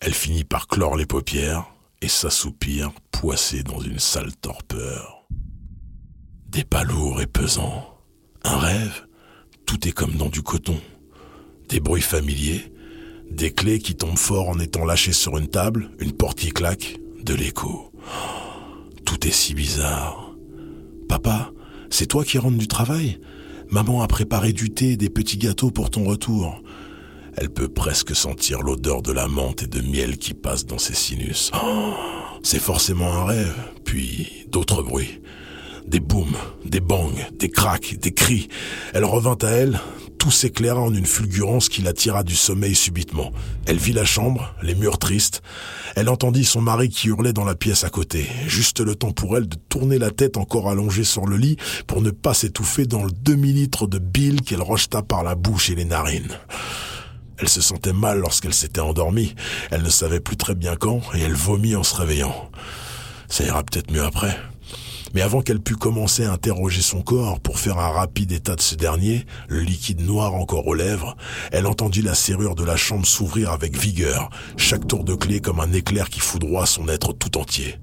Elle 0.00 0.14
finit 0.14 0.44
par 0.44 0.66
clore 0.66 0.96
les 0.96 1.06
paupières, 1.06 1.64
et 2.00 2.08
s'assoupir, 2.08 2.92
poissé 3.10 3.62
dans 3.62 3.80
une 3.80 3.98
sale 3.98 4.34
torpeur. 4.36 5.26
Des 6.48 6.64
pas 6.64 6.84
lourds 6.84 7.20
et 7.20 7.26
pesants. 7.26 7.98
Un 8.44 8.56
rêve, 8.56 9.06
tout 9.66 9.86
est 9.86 9.92
comme 9.92 10.14
dans 10.14 10.28
du 10.28 10.42
coton. 10.42 10.80
Des 11.68 11.80
bruits 11.80 12.00
familiers, 12.00 12.72
des 13.30 13.52
clés 13.52 13.78
qui 13.78 13.94
tombent 13.94 14.16
fort 14.16 14.48
en 14.48 14.58
étant 14.58 14.84
lâchées 14.84 15.12
sur 15.12 15.36
une 15.36 15.48
table, 15.48 15.90
une 15.98 16.12
porte 16.12 16.38
qui 16.38 16.50
claque, 16.50 16.98
de 17.22 17.34
l'écho. 17.34 17.92
Tout 19.04 19.26
est 19.26 19.32
si 19.32 19.54
bizarre. 19.54 20.34
Papa, 21.08 21.50
c'est 21.90 22.06
toi 22.06 22.24
qui 22.24 22.38
rentres 22.38 22.58
du 22.58 22.68
travail? 22.68 23.20
Maman 23.70 24.02
a 24.02 24.06
préparé 24.06 24.52
du 24.52 24.70
thé 24.70 24.92
et 24.92 24.96
des 24.96 25.10
petits 25.10 25.36
gâteaux 25.36 25.70
pour 25.70 25.90
ton 25.90 26.04
retour. 26.04 26.62
Elle 27.40 27.50
peut 27.50 27.68
presque 27.68 28.16
sentir 28.16 28.62
l'odeur 28.62 29.00
de 29.00 29.12
la 29.12 29.28
menthe 29.28 29.62
et 29.62 29.68
de 29.68 29.80
miel 29.80 30.18
qui 30.18 30.34
passe 30.34 30.66
dans 30.66 30.78
ses 30.78 30.94
sinus. 30.94 31.52
C'est 32.42 32.58
forcément 32.58 33.12
un 33.12 33.24
rêve, 33.26 33.54
puis 33.84 34.46
d'autres 34.48 34.82
bruits. 34.82 35.20
Des 35.86 36.00
booms, 36.00 36.36
des 36.64 36.80
bangs, 36.80 37.14
des 37.38 37.48
cracks, 37.48 37.96
des 38.00 38.12
cris. 38.12 38.48
Elle 38.92 39.04
revint 39.04 39.38
à 39.40 39.50
elle, 39.50 39.78
tout 40.18 40.32
s'éclaira 40.32 40.80
en 40.80 40.92
une 40.92 41.06
fulgurance 41.06 41.68
qui 41.68 41.80
la 41.80 41.92
tira 41.92 42.24
du 42.24 42.34
sommeil 42.34 42.74
subitement. 42.74 43.30
Elle 43.66 43.78
vit 43.78 43.92
la 43.92 44.04
chambre, 44.04 44.52
les 44.62 44.74
murs 44.74 44.98
tristes. 44.98 45.40
Elle 45.94 46.08
entendit 46.08 46.44
son 46.44 46.60
mari 46.60 46.88
qui 46.88 47.06
hurlait 47.06 47.32
dans 47.32 47.44
la 47.44 47.54
pièce 47.54 47.84
à 47.84 47.88
côté. 47.88 48.26
Juste 48.48 48.80
le 48.80 48.96
temps 48.96 49.12
pour 49.12 49.36
elle 49.36 49.46
de 49.46 49.56
tourner 49.68 49.98
la 49.98 50.10
tête 50.10 50.36
encore 50.36 50.68
allongée 50.68 51.04
sur 51.04 51.24
le 51.24 51.36
lit 51.36 51.56
pour 51.86 52.02
ne 52.02 52.10
pas 52.10 52.34
s'étouffer 52.34 52.86
dans 52.86 53.04
le 53.04 53.12
demi-litre 53.12 53.86
de 53.86 53.98
bile 53.98 54.42
qu'elle 54.42 54.62
rejeta 54.62 55.02
par 55.02 55.22
la 55.22 55.36
bouche 55.36 55.70
et 55.70 55.76
les 55.76 55.84
narines. 55.84 56.36
Elle 57.38 57.48
se 57.48 57.60
sentait 57.60 57.92
mal 57.92 58.18
lorsqu'elle 58.18 58.54
s'était 58.54 58.80
endormie. 58.80 59.34
Elle 59.70 59.82
ne 59.82 59.90
savait 59.90 60.20
plus 60.20 60.36
très 60.36 60.54
bien 60.54 60.76
quand 60.76 61.00
et 61.14 61.20
elle 61.20 61.34
vomit 61.34 61.76
en 61.76 61.82
se 61.82 61.94
réveillant. 61.94 62.50
Ça 63.28 63.44
ira 63.44 63.62
peut-être 63.62 63.92
mieux 63.92 64.04
après. 64.04 64.36
Mais 65.14 65.22
avant 65.22 65.40
qu'elle 65.40 65.60
pût 65.60 65.76
commencer 65.76 66.24
à 66.24 66.32
interroger 66.32 66.82
son 66.82 67.00
corps 67.00 67.40
pour 67.40 67.58
faire 67.58 67.78
un 67.78 67.90
rapide 67.90 68.32
état 68.32 68.56
de 68.56 68.60
ce 68.60 68.74
dernier, 68.74 69.24
le 69.48 69.60
liquide 69.60 70.02
noir 70.02 70.34
encore 70.34 70.66
aux 70.66 70.74
lèvres, 70.74 71.16
elle 71.50 71.66
entendit 71.66 72.02
la 72.02 72.14
serrure 72.14 72.54
de 72.54 72.64
la 72.64 72.76
chambre 72.76 73.06
s'ouvrir 73.06 73.50
avec 73.50 73.76
vigueur, 73.76 74.28
chaque 74.56 74.86
tour 74.86 75.04
de 75.04 75.14
clé 75.14 75.40
comme 75.40 75.60
un 75.60 75.72
éclair 75.72 76.10
qui 76.10 76.20
foudroie 76.20 76.66
son 76.66 76.88
être 76.88 77.12
tout 77.12 77.38
entier. 77.38 77.76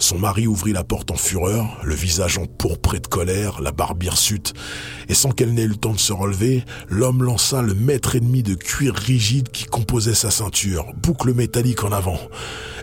Son 0.00 0.18
mari 0.18 0.46
ouvrit 0.46 0.72
la 0.72 0.82
porte 0.82 1.10
en 1.10 1.16
fureur, 1.16 1.78
le 1.84 1.94
visage 1.94 2.38
en 2.38 2.46
pourpré 2.46 3.00
de 3.00 3.06
colère, 3.06 3.60
la 3.60 3.70
barbe 3.70 4.02
hirsute, 4.02 4.54
et 5.10 5.14
sans 5.14 5.30
qu'elle 5.30 5.52
n'ait 5.52 5.64
eu 5.64 5.68
le 5.68 5.76
temps 5.76 5.92
de 5.92 5.98
se 5.98 6.14
relever, 6.14 6.64
l'homme 6.88 7.22
lança 7.22 7.60
le 7.60 7.74
maître 7.74 8.16
ennemi 8.16 8.42
de 8.42 8.54
cuir 8.54 8.94
rigide 8.94 9.50
qui 9.50 9.66
composait 9.66 10.14
sa 10.14 10.30
ceinture, 10.30 10.86
boucle 10.96 11.34
métallique 11.34 11.84
en 11.84 11.92
avant. 11.92 12.18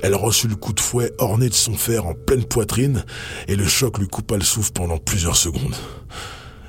Elle 0.03 0.13
reçut 0.13 0.47
le 0.47 0.55
coup 0.55 0.73
de 0.73 0.79
fouet 0.79 1.11
orné 1.17 1.49
de 1.49 1.55
son 1.55 1.73
fer 1.73 2.05
en 2.05 2.13
pleine 2.13 2.45
poitrine, 2.45 3.03
et 3.47 3.55
le 3.55 3.65
choc 3.65 3.97
lui 3.97 4.07
coupa 4.07 4.37
le 4.37 4.43
souffle 4.43 4.73
pendant 4.73 4.99
plusieurs 4.99 5.37
secondes. 5.37 5.75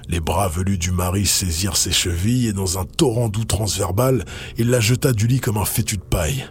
Les 0.09 0.21
bras 0.21 0.49
velus 0.49 0.79
du 0.79 0.93
mari 0.93 1.27
saisirent 1.27 1.77
ses 1.77 1.93
chevilles 1.93 2.49
et 2.49 2.55
dans 2.55 2.79
un 2.79 2.87
torrent 2.87 3.29
d'outrance 3.29 3.77
verbale, 3.77 4.25
il 4.57 4.71
la 4.71 4.81
jeta 4.81 5.13
du 5.13 5.27
lit 5.27 5.41
comme 5.41 5.59
un 5.59 5.67
fétu 5.67 5.99
de 5.99 6.03
paille. 6.03 6.47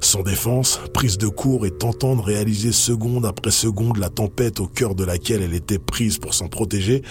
Sans 0.00 0.22
défense, 0.22 0.80
prise 0.92 1.18
de 1.18 1.28
court 1.28 1.66
et 1.66 1.70
tentant 1.70 2.16
de 2.16 2.22
réaliser 2.22 2.72
seconde 2.72 3.26
après 3.26 3.50
seconde 3.50 3.96
la 3.96 4.10
tempête 4.10 4.60
au 4.60 4.66
cœur 4.66 4.94
de 4.94 5.04
laquelle 5.04 5.42
elle 5.42 5.54
était 5.54 5.78
prise 5.78 6.18
pour 6.18 6.34
s'en 6.34 6.48
protéger, 6.48 7.02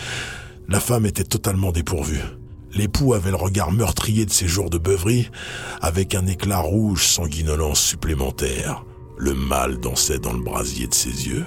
la 0.68 0.80
femme 0.80 1.06
était 1.06 1.24
totalement 1.24 1.72
dépourvue. 1.72 2.22
L'époux 2.74 3.14
avait 3.14 3.30
le 3.30 3.38
regard 3.38 3.72
meurtrier 3.72 4.26
de 4.26 4.32
ses 4.32 4.48
jours 4.48 4.70
de 4.70 4.78
beuverie, 4.78 5.30
avec 5.82 6.14
un 6.14 6.28
éclat 6.28 6.60
rouge 6.60 7.06
sanguinolent 7.06 7.76
supplémentaire. 7.76 8.84
Le 9.18 9.34
mal 9.34 9.80
dansait 9.80 10.20
dans 10.20 10.34
le 10.34 10.44
brasier 10.44 10.88
de 10.88 10.94
ses 10.94 11.28
yeux. 11.28 11.46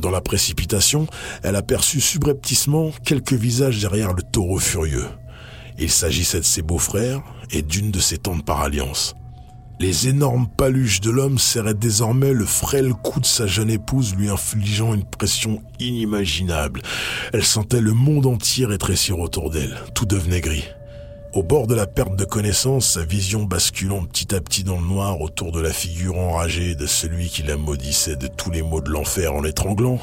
Dans 0.00 0.10
la 0.10 0.20
précipitation, 0.20 1.06
elle 1.42 1.54
aperçut 1.54 2.00
subrepticement 2.00 2.90
quelques 3.04 3.34
visages 3.34 3.80
derrière 3.80 4.14
le 4.14 4.22
taureau 4.22 4.58
furieux. 4.58 5.06
Il 5.78 5.90
s'agissait 5.90 6.40
de 6.40 6.44
ses 6.44 6.62
beaux-frères 6.62 7.22
et 7.50 7.62
d'une 7.62 7.90
de 7.90 8.00
ses 8.00 8.18
tantes 8.18 8.44
par 8.44 8.62
alliance. 8.62 9.14
Les 9.82 10.06
énormes 10.06 10.46
paluches 10.46 11.00
de 11.00 11.10
l'homme 11.10 11.40
serraient 11.40 11.74
désormais 11.74 12.32
le 12.32 12.44
frêle 12.46 12.92
cou 12.94 13.18
de 13.18 13.26
sa 13.26 13.48
jeune 13.48 13.68
épouse, 13.68 14.14
lui 14.14 14.28
infligeant 14.28 14.94
une 14.94 15.02
pression 15.02 15.60
inimaginable. 15.80 16.82
Elle 17.32 17.42
sentait 17.42 17.80
le 17.80 17.92
monde 17.92 18.26
entier 18.26 18.64
rétrécir 18.64 19.18
autour 19.18 19.50
d'elle. 19.50 19.76
Tout 19.92 20.06
devenait 20.06 20.40
gris. 20.40 20.68
Au 21.34 21.42
bord 21.42 21.66
de 21.66 21.74
la 21.74 21.86
perte 21.86 22.14
de 22.14 22.26
connaissance, 22.26 22.90
sa 22.90 23.04
vision 23.04 23.44
basculant 23.44 24.04
petit 24.04 24.34
à 24.34 24.40
petit 24.42 24.64
dans 24.64 24.78
le 24.78 24.86
noir 24.86 25.22
autour 25.22 25.50
de 25.50 25.62
la 25.62 25.72
figure 25.72 26.18
enragée 26.18 26.74
de 26.74 26.86
celui 26.86 27.30
qui 27.30 27.42
la 27.42 27.56
maudissait 27.56 28.16
de 28.16 28.26
tous 28.26 28.50
les 28.50 28.60
maux 28.60 28.82
de 28.82 28.90
l'enfer 28.90 29.32
en 29.32 29.40
l'étranglant, 29.40 29.98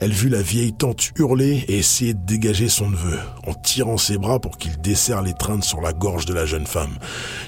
elle 0.00 0.12
vit 0.12 0.30
la 0.30 0.40
vieille 0.40 0.72
tante 0.72 1.10
hurler 1.16 1.66
et 1.68 1.76
essayer 1.76 2.14
de 2.14 2.24
dégager 2.24 2.70
son 2.70 2.88
neveu, 2.88 3.18
en 3.46 3.52
tirant 3.52 3.98
ses 3.98 4.16
bras 4.16 4.40
pour 4.40 4.56
qu'il 4.56 4.80
desserre 4.80 5.20
l'étreinte 5.20 5.64
sur 5.64 5.82
la 5.82 5.92
gorge 5.92 6.24
de 6.24 6.32
la 6.32 6.46
jeune 6.46 6.66
femme, 6.66 6.96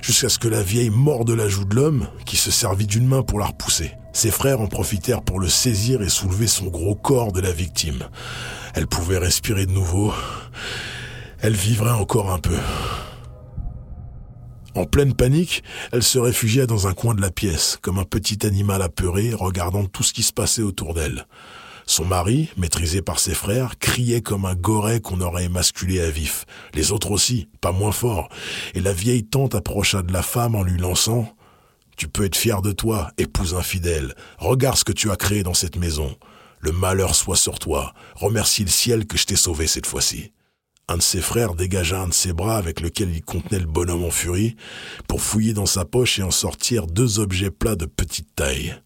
jusqu'à 0.03 0.29
ce 0.29 0.39
que 0.39 0.49
la 0.49 0.63
vieille 0.63 0.91
morde 0.91 1.31
la 1.31 1.49
joue 1.49 1.65
de 1.65 1.75
l'homme, 1.75 2.09
qui 2.27 2.37
se 2.37 2.51
servit 2.51 2.87
d'une 2.87 3.07
main 3.07 3.23
pour 3.23 3.39
la 3.39 3.47
repousser. 3.47 3.93
Ses 4.13 4.31
frères 4.31 4.61
en 4.61 4.67
profitèrent 4.67 5.23
pour 5.23 5.41
le 5.41 5.49
saisir 5.49 6.03
et 6.03 6.11
soulever 6.11 6.49
son 6.49 6.67
gros 6.67 6.97
corps 6.97 7.33
de 7.33 7.41
la 7.41 7.53
victime. 7.53 8.05
Elle 8.75 8.89
pouvait 8.89 9.17
respirer 9.17 9.65
de 9.65 9.73
nouveau. 9.73 10.13
Elle 11.41 11.55
vivrait 11.55 11.93
encore 11.93 12.31
un 12.31 12.39
peu. 12.39 12.59
En 14.75 14.87
pleine 14.87 15.13
panique, 15.13 15.63
elle 15.93 16.03
se 16.03 16.19
réfugia 16.19 16.67
dans 16.67 16.87
un 16.87 16.95
coin 16.95 17.15
de 17.15 17.21
la 17.21 17.31
pièce, 17.31 17.79
comme 17.83 17.99
un 17.99 18.05
petit 18.05 18.47
animal 18.47 18.81
apeuré, 18.81 19.35
regardant 19.35 19.85
tout 19.85 20.03
ce 20.03 20.15
qui 20.15 20.23
se 20.23 20.33
passait 20.33 20.63
autour 20.63 20.95
d'elle. 20.95 21.27
Son 21.85 22.07
mari, 22.07 22.49
maîtrisé 22.57 23.03
par 23.03 23.19
ses 23.19 23.35
frères, 23.35 23.79
criait 23.79 24.23
comme 24.23 24.47
un 24.47 24.55
goret 24.55 25.01
qu'on 25.01 25.21
aurait 25.21 25.45
émasculé 25.45 26.01
à 26.01 26.11
vif. 26.11 26.47
Les 26.73 26.91
autres 26.91 27.11
aussi, 27.11 27.49
pas 27.61 27.73
moins 27.73 27.93
fort. 27.93 28.31
Et 28.75 28.81
la 28.81 28.95
vieille 28.95 29.25
tante 29.25 29.55
approcha 29.55 30.03
de 30.03 30.13
la 30.13 30.23
femme 30.23 30.55
en 30.55 30.63
lui 30.63 30.79
lançant 30.79 31.37
Tu 31.97 32.09
peux 32.09 32.25
être 32.25 32.37
fier 32.37 32.63
de 32.63 32.73
toi, 32.73 33.11
épouse 33.19 33.55
infidèle. 33.55 34.15
Regarde 34.39 34.79
ce 34.79 34.85
que 34.85 34.93
tu 34.93 35.11
as 35.11 35.17
créé 35.17 35.43
dans 35.43 35.55
cette 35.55 35.77
maison. 35.77 36.17
Le 36.61 36.73
malheur 36.73 37.15
soit 37.15 37.37
sur 37.37 37.59
toi. 37.59 37.93
Remercie 38.15 38.65
le 38.65 38.71
ciel 38.71 39.07
que 39.07 39.19
je 39.19 39.27
t'ai 39.27 39.37
sauvé 39.37 39.67
cette 39.67 39.87
fois-ci. 39.87 40.33
Un 40.93 40.99
de 40.99 41.03
ses 41.03 41.23
frères 41.23 41.55
dégagea 41.55 42.03
un 42.03 42.09
de 42.09 42.13
ses 42.13 42.35
bras 42.35 42.59
avec 42.59 42.79
lequel 42.83 43.09
il 43.17 43.23
contenait 43.23 43.61
le 43.61 43.67
bonhomme 43.67 44.05
en 44.05 44.11
furie 44.11 44.57
pour 45.09 45.23
fouiller 45.23 45.55
dans 45.55 45.65
sa 45.65 45.87
poche 45.87 46.19
et 46.19 46.23
en 46.23 46.31
sortir 46.31 46.87
deux 46.87 47.19
objets 47.19 47.51
plats 47.51 47.77
de 47.77 47.87
petite 47.87 48.29
taille. 48.37 48.77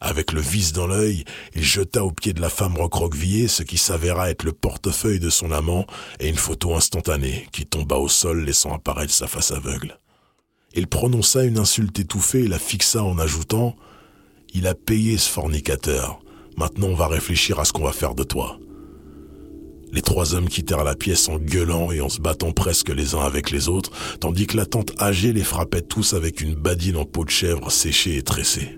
Avec 0.00 0.32
le 0.32 0.40
vice 0.40 0.72
dans 0.72 0.86
l'œil, 0.86 1.24
il 1.54 1.62
jeta 1.62 2.02
au 2.02 2.12
pied 2.12 2.32
de 2.32 2.40
la 2.40 2.48
femme 2.48 2.78
recroquevillée 2.78 3.46
ce 3.46 3.62
qui 3.62 3.76
s'avéra 3.76 4.30
être 4.30 4.44
le 4.44 4.54
portefeuille 4.54 5.20
de 5.20 5.28
son 5.28 5.52
amant 5.52 5.84
et 6.18 6.30
une 6.30 6.36
photo 6.36 6.74
instantanée 6.74 7.46
qui 7.52 7.66
tomba 7.66 7.96
au 7.96 8.08
sol 8.08 8.42
laissant 8.42 8.72
apparaître 8.72 9.12
sa 9.12 9.26
face 9.26 9.50
aveugle. 9.50 9.98
Il 10.72 10.86
prononça 10.86 11.44
une 11.44 11.58
insulte 11.58 11.98
étouffée 11.98 12.44
et 12.44 12.48
la 12.48 12.58
fixa 12.58 13.04
en 13.04 13.18
ajoutant⁇ 13.18 13.68
Il 14.54 14.66
a 14.66 14.74
payé 14.74 15.18
ce 15.18 15.28
fornicateur. 15.28 16.22
Maintenant 16.56 16.86
on 16.86 16.94
va 16.94 17.06
réfléchir 17.06 17.60
à 17.60 17.66
ce 17.66 17.74
qu'on 17.74 17.84
va 17.84 17.92
faire 17.92 18.14
de 18.14 18.24
toi. 18.24 18.58
Les 19.94 20.02
trois 20.02 20.34
hommes 20.34 20.48
quittèrent 20.48 20.82
la 20.82 20.96
pièce 20.96 21.28
en 21.28 21.36
gueulant 21.36 21.92
et 21.92 22.00
en 22.00 22.08
se 22.08 22.20
battant 22.20 22.50
presque 22.50 22.88
les 22.88 23.14
uns 23.14 23.20
avec 23.20 23.52
les 23.52 23.68
autres, 23.68 23.92
tandis 24.18 24.48
que 24.48 24.56
la 24.56 24.66
tante 24.66 24.90
âgée 25.00 25.32
les 25.32 25.44
frappait 25.44 25.82
tous 25.82 26.14
avec 26.14 26.40
une 26.40 26.56
badine 26.56 26.96
en 26.96 27.04
peau 27.04 27.24
de 27.24 27.30
chèvre 27.30 27.70
séchée 27.70 28.16
et 28.16 28.22
tressée. 28.22 28.76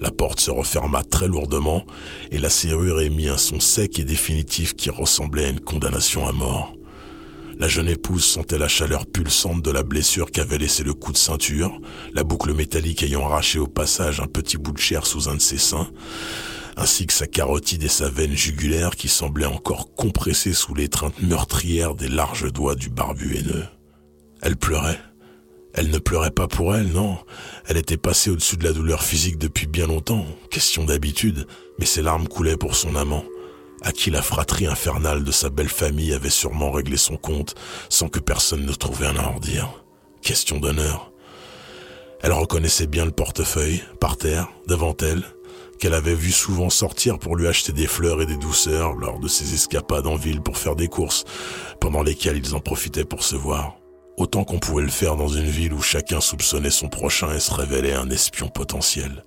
La 0.00 0.10
porte 0.10 0.40
se 0.40 0.50
referma 0.50 1.04
très 1.04 1.28
lourdement 1.28 1.84
et 2.32 2.38
la 2.38 2.50
serrure 2.50 3.00
émit 3.00 3.28
un 3.28 3.38
son 3.38 3.60
sec 3.60 4.00
et 4.00 4.04
définitif 4.04 4.74
qui 4.74 4.90
ressemblait 4.90 5.44
à 5.44 5.50
une 5.50 5.60
condamnation 5.60 6.26
à 6.26 6.32
mort. 6.32 6.74
La 7.60 7.68
jeune 7.68 7.88
épouse 7.88 8.24
sentait 8.24 8.58
la 8.58 8.68
chaleur 8.68 9.06
pulsante 9.06 9.62
de 9.62 9.70
la 9.70 9.84
blessure 9.84 10.32
qu'avait 10.32 10.58
laissé 10.58 10.82
le 10.82 10.94
coup 10.94 11.12
de 11.12 11.18
ceinture, 11.18 11.78
la 12.12 12.24
boucle 12.24 12.54
métallique 12.54 13.04
ayant 13.04 13.24
arraché 13.24 13.60
au 13.60 13.68
passage 13.68 14.18
un 14.18 14.26
petit 14.26 14.56
bout 14.56 14.72
de 14.72 14.78
chair 14.78 15.06
sous 15.06 15.28
un 15.28 15.36
de 15.36 15.40
ses 15.40 15.58
seins 15.58 15.90
ainsi 16.76 17.06
que 17.06 17.12
sa 17.12 17.26
carotide 17.26 17.82
et 17.82 17.88
sa 17.88 18.08
veine 18.08 18.36
jugulaire 18.36 18.96
qui 18.96 19.08
semblaient 19.08 19.46
encore 19.46 19.94
compressées 19.94 20.54
sous 20.54 20.74
l'étreinte 20.74 21.20
meurtrière 21.22 21.94
des 21.94 22.08
larges 22.08 22.52
doigts 22.52 22.74
du 22.74 22.90
barbu 22.90 23.36
haineux. 23.36 23.66
Elle 24.42 24.56
pleurait. 24.56 25.00
Elle 25.74 25.90
ne 25.90 25.98
pleurait 25.98 26.32
pas 26.32 26.48
pour 26.48 26.74
elle, 26.74 26.88
non. 26.88 27.18
Elle 27.66 27.76
était 27.76 27.96
passée 27.96 28.30
au-dessus 28.30 28.56
de 28.56 28.64
la 28.64 28.72
douleur 28.72 29.02
physique 29.04 29.38
depuis 29.38 29.66
bien 29.66 29.86
longtemps, 29.86 30.26
question 30.50 30.84
d'habitude, 30.84 31.46
mais 31.78 31.86
ses 31.86 32.02
larmes 32.02 32.26
coulaient 32.26 32.56
pour 32.56 32.74
son 32.74 32.96
amant, 32.96 33.24
à 33.82 33.92
qui 33.92 34.10
la 34.10 34.22
fratrie 34.22 34.66
infernale 34.66 35.22
de 35.22 35.30
sa 35.30 35.48
belle 35.48 35.68
famille 35.68 36.12
avait 36.12 36.28
sûrement 36.28 36.72
réglé 36.72 36.96
son 36.96 37.16
compte 37.16 37.54
sans 37.88 38.08
que 38.08 38.18
personne 38.18 38.66
ne 38.66 38.72
trouvait 38.72 39.06
un 39.06 39.16
à. 39.16 39.38
Question 40.22 40.58
d'honneur. 40.58 41.12
Elle 42.22 42.32
reconnaissait 42.32 42.86
bien 42.86 43.04
le 43.04 43.12
portefeuille, 43.12 43.82
par 44.00 44.16
terre, 44.16 44.48
devant 44.66 44.96
elle, 45.00 45.24
qu'elle 45.80 45.94
avait 45.94 46.14
vu 46.14 46.30
souvent 46.30 46.68
sortir 46.68 47.18
pour 47.18 47.34
lui 47.36 47.48
acheter 47.48 47.72
des 47.72 47.86
fleurs 47.86 48.20
et 48.20 48.26
des 48.26 48.36
douceurs 48.36 48.92
lors 48.92 49.18
de 49.18 49.28
ses 49.28 49.54
escapades 49.54 50.06
en 50.06 50.14
ville 50.14 50.42
pour 50.42 50.58
faire 50.58 50.76
des 50.76 50.88
courses, 50.88 51.24
pendant 51.80 52.02
lesquelles 52.02 52.36
ils 52.36 52.54
en 52.54 52.60
profitaient 52.60 53.04
pour 53.04 53.24
se 53.24 53.34
voir. 53.34 53.76
Autant 54.18 54.44
qu'on 54.44 54.58
pouvait 54.58 54.82
le 54.82 54.90
faire 54.90 55.16
dans 55.16 55.28
une 55.28 55.48
ville 55.48 55.72
où 55.72 55.80
chacun 55.80 56.20
soupçonnait 56.20 56.70
son 56.70 56.88
prochain 56.88 57.34
et 57.34 57.40
se 57.40 57.54
révélait 57.54 57.94
un 57.94 58.10
espion 58.10 58.48
potentiel. 58.48 59.24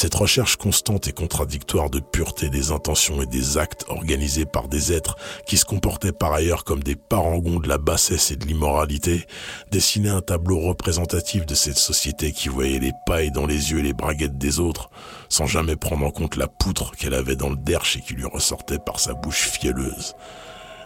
Cette 0.00 0.14
recherche 0.14 0.54
constante 0.54 1.08
et 1.08 1.12
contradictoire 1.12 1.90
de 1.90 1.98
pureté 1.98 2.50
des 2.50 2.70
intentions 2.70 3.20
et 3.20 3.26
des 3.26 3.58
actes 3.58 3.84
organisés 3.88 4.46
par 4.46 4.68
des 4.68 4.92
êtres 4.92 5.16
qui 5.44 5.56
se 5.56 5.64
comportaient 5.64 6.12
par 6.12 6.32
ailleurs 6.32 6.62
comme 6.62 6.84
des 6.84 6.94
parangons 6.94 7.58
de 7.58 7.66
la 7.66 7.78
bassesse 7.78 8.30
et 8.30 8.36
de 8.36 8.46
l'immoralité 8.46 9.26
dessinait 9.72 10.08
un 10.08 10.20
tableau 10.20 10.60
représentatif 10.60 11.46
de 11.46 11.56
cette 11.56 11.78
société 11.78 12.30
qui 12.30 12.48
voyait 12.48 12.78
les 12.78 12.92
pailles 13.06 13.32
dans 13.32 13.44
les 13.44 13.72
yeux 13.72 13.80
et 13.80 13.82
les 13.82 13.92
braguettes 13.92 14.38
des 14.38 14.60
autres, 14.60 14.88
sans 15.28 15.46
jamais 15.46 15.74
prendre 15.74 16.06
en 16.06 16.12
compte 16.12 16.36
la 16.36 16.46
poutre 16.46 16.92
qu'elle 16.92 17.14
avait 17.14 17.34
dans 17.34 17.50
le 17.50 17.56
derche 17.56 17.96
et 17.96 18.00
qui 18.00 18.14
lui 18.14 18.24
ressortait 18.24 18.78
par 18.78 19.00
sa 19.00 19.14
bouche 19.14 19.48
fielleuse. 19.48 20.14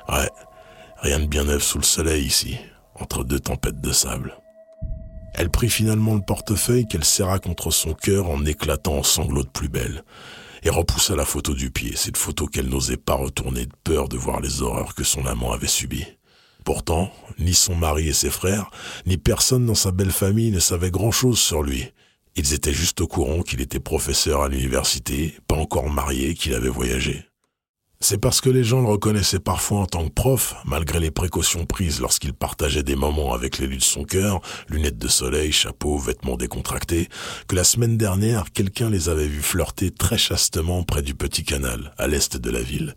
Ouais, 0.08 0.30
rien 1.02 1.20
de 1.20 1.26
bien 1.26 1.44
neuf 1.44 1.62
sous 1.62 1.76
le 1.76 1.84
soleil 1.84 2.24
ici, 2.24 2.56
entre 2.94 3.24
deux 3.24 3.40
tempêtes 3.40 3.82
de 3.82 3.92
sable. 3.92 4.41
Elle 5.34 5.50
prit 5.50 5.70
finalement 5.70 6.14
le 6.14 6.20
portefeuille 6.20 6.86
qu'elle 6.86 7.04
serra 7.04 7.38
contre 7.38 7.70
son 7.70 7.94
cœur 7.94 8.28
en 8.28 8.44
éclatant 8.44 8.98
en 8.98 9.02
sanglots 9.02 9.44
de 9.44 9.48
plus 9.48 9.68
belle, 9.68 10.04
et 10.62 10.70
repoussa 10.70 11.16
la 11.16 11.24
photo 11.24 11.54
du 11.54 11.70
pied, 11.70 11.96
cette 11.96 12.16
photo 12.16 12.46
qu'elle 12.46 12.68
n'osait 12.68 12.96
pas 12.96 13.14
retourner 13.14 13.66
de 13.66 13.72
peur 13.82 14.08
de 14.08 14.16
voir 14.16 14.40
les 14.40 14.62
horreurs 14.62 14.94
que 14.94 15.04
son 15.04 15.26
amant 15.26 15.52
avait 15.52 15.66
subies. 15.66 16.06
Pourtant, 16.64 17.10
ni 17.38 17.54
son 17.54 17.74
mari 17.74 18.08
et 18.08 18.12
ses 18.12 18.30
frères, 18.30 18.70
ni 19.06 19.16
personne 19.16 19.66
dans 19.66 19.74
sa 19.74 19.90
belle 19.90 20.12
famille 20.12 20.52
ne 20.52 20.60
savait 20.60 20.90
grand-chose 20.92 21.38
sur 21.38 21.62
lui. 21.62 21.92
Ils 22.36 22.54
étaient 22.54 22.72
juste 22.72 23.00
au 23.00 23.08
courant 23.08 23.42
qu'il 23.42 23.60
était 23.60 23.80
professeur 23.80 24.42
à 24.42 24.48
l'université, 24.48 25.34
pas 25.48 25.56
encore 25.56 25.90
marié, 25.90 26.34
qu'il 26.34 26.54
avait 26.54 26.68
voyagé. 26.68 27.24
C'est 28.04 28.18
parce 28.18 28.40
que 28.40 28.50
les 28.50 28.64
gens 28.64 28.80
le 28.80 28.88
reconnaissaient 28.88 29.38
parfois 29.38 29.78
en 29.78 29.86
tant 29.86 30.04
que 30.04 30.12
prof, 30.12 30.56
malgré 30.64 30.98
les 30.98 31.12
précautions 31.12 31.66
prises 31.66 32.00
lorsqu'il 32.00 32.34
partageait 32.34 32.82
des 32.82 32.96
moments 32.96 33.32
avec 33.32 33.58
l'élu 33.58 33.76
de 33.76 33.82
son 33.82 34.02
cœur, 34.02 34.40
lunettes 34.68 34.98
de 34.98 35.06
soleil, 35.06 35.52
chapeau, 35.52 35.98
vêtements 35.98 36.36
décontractés, 36.36 37.08
que 37.46 37.54
la 37.54 37.62
semaine 37.62 37.96
dernière, 37.96 38.50
quelqu'un 38.52 38.90
les 38.90 39.08
avait 39.08 39.28
vus 39.28 39.40
flirter 39.40 39.92
très 39.92 40.18
chastement 40.18 40.82
près 40.82 41.02
du 41.02 41.14
petit 41.14 41.44
canal, 41.44 41.94
à 41.96 42.08
l'est 42.08 42.36
de 42.36 42.50
la 42.50 42.60
ville. 42.60 42.96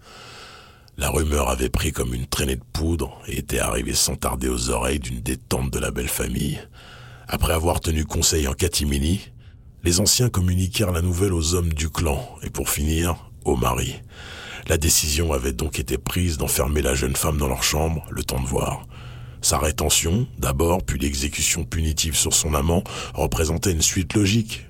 La 0.97 1.11
rumeur 1.11 1.49
avait 1.49 1.69
pris 1.69 1.91
comme 1.91 2.15
une 2.15 2.25
traînée 2.25 2.55
de 2.55 2.65
poudre 2.73 3.21
et 3.27 3.37
était 3.37 3.59
arrivée 3.59 3.93
sans 3.93 4.15
tarder 4.15 4.49
aux 4.49 4.71
oreilles 4.71 4.99
d'une 4.99 5.21
détente 5.21 5.69
de 5.69 5.77
la 5.77 5.91
belle 5.91 6.09
famille. 6.09 6.59
Après 7.27 7.53
avoir 7.53 7.79
tenu 7.79 8.05
conseil 8.05 8.47
en 8.47 8.53
catimini, 8.53 9.21
les 9.83 9.99
anciens 9.99 10.29
communiquèrent 10.29 10.91
la 10.91 11.03
nouvelle 11.03 11.33
aux 11.33 11.53
hommes 11.53 11.73
du 11.73 11.91
clan 11.91 12.27
et 12.41 12.49
pour 12.49 12.71
finir, 12.71 13.29
au 13.43 13.55
mari. 13.55 14.01
La 14.67 14.77
décision 14.77 15.31
avait 15.31 15.53
donc 15.53 15.79
été 15.79 15.99
prise 15.99 16.37
d'enfermer 16.37 16.81
la 16.81 16.95
jeune 16.95 17.15
femme 17.15 17.37
dans 17.37 17.47
leur 17.47 17.61
chambre, 17.61 18.03
le 18.09 18.23
temps 18.23 18.41
de 18.41 18.47
voir. 18.47 18.87
Sa 19.41 19.59
rétention, 19.59 20.27
d'abord, 20.39 20.83
puis 20.83 20.97
l'exécution 20.97 21.65
punitive 21.65 22.15
sur 22.15 22.33
son 22.33 22.55
amant, 22.55 22.83
représentait 23.13 23.73
une 23.73 23.83
suite 23.83 24.15
logique. 24.15 24.65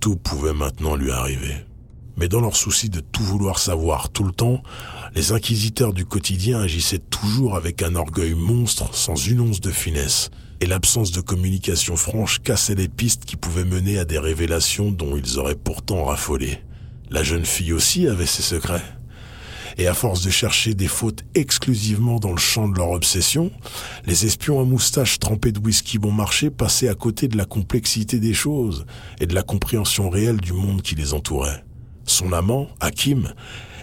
Tout 0.00 0.16
pouvait 0.16 0.52
maintenant 0.52 0.96
lui 0.96 1.10
arriver. 1.10 1.54
Mais 2.18 2.28
dans 2.28 2.42
leur 2.42 2.56
souci 2.56 2.90
de 2.90 3.00
tout 3.00 3.22
vouloir 3.22 3.58
savoir 3.58 4.10
tout 4.10 4.24
le 4.24 4.32
temps, 4.32 4.62
les 5.14 5.32
inquisiteurs 5.32 5.94
du 5.94 6.04
quotidien 6.04 6.60
agissaient 6.60 6.98
toujours 6.98 7.56
avec 7.56 7.80
un 7.82 7.94
orgueil 7.94 8.34
monstre 8.34 8.94
sans 8.94 9.14
une 9.14 9.40
once 9.40 9.60
de 9.60 9.70
finesse, 9.70 10.28
et 10.60 10.66
l'absence 10.66 11.10
de 11.10 11.22
communication 11.22 11.96
franche 11.96 12.42
cassait 12.42 12.74
les 12.74 12.88
pistes 12.88 13.24
qui 13.24 13.36
pouvaient 13.36 13.64
mener 13.64 13.98
à 13.98 14.04
des 14.04 14.18
révélations 14.18 14.90
dont 14.90 15.16
ils 15.16 15.38
auraient 15.38 15.54
pourtant 15.54 16.04
raffolé. 16.04 16.58
La 17.08 17.22
jeune 17.22 17.46
fille 17.46 17.72
aussi 17.72 18.06
avait 18.06 18.26
ses 18.26 18.42
secrets. 18.42 18.84
Et 19.78 19.86
à 19.86 19.94
force 19.94 20.22
de 20.22 20.30
chercher 20.30 20.74
des 20.74 20.88
fautes 20.88 21.24
exclusivement 21.36 22.18
dans 22.18 22.32
le 22.32 22.36
champ 22.36 22.68
de 22.68 22.76
leur 22.76 22.90
obsession, 22.90 23.52
les 24.06 24.26
espions 24.26 24.60
à 24.60 24.64
moustache 24.64 25.20
trempés 25.20 25.52
de 25.52 25.60
whisky 25.60 25.98
bon 25.98 26.10
marché 26.10 26.50
passaient 26.50 26.88
à 26.88 26.94
côté 26.94 27.28
de 27.28 27.36
la 27.36 27.44
complexité 27.44 28.18
des 28.18 28.34
choses 28.34 28.86
et 29.20 29.26
de 29.26 29.34
la 29.36 29.44
compréhension 29.44 30.10
réelle 30.10 30.40
du 30.40 30.52
monde 30.52 30.82
qui 30.82 30.96
les 30.96 31.14
entourait. 31.14 31.64
Son 32.06 32.32
amant, 32.32 32.68
Hakim, 32.80 33.32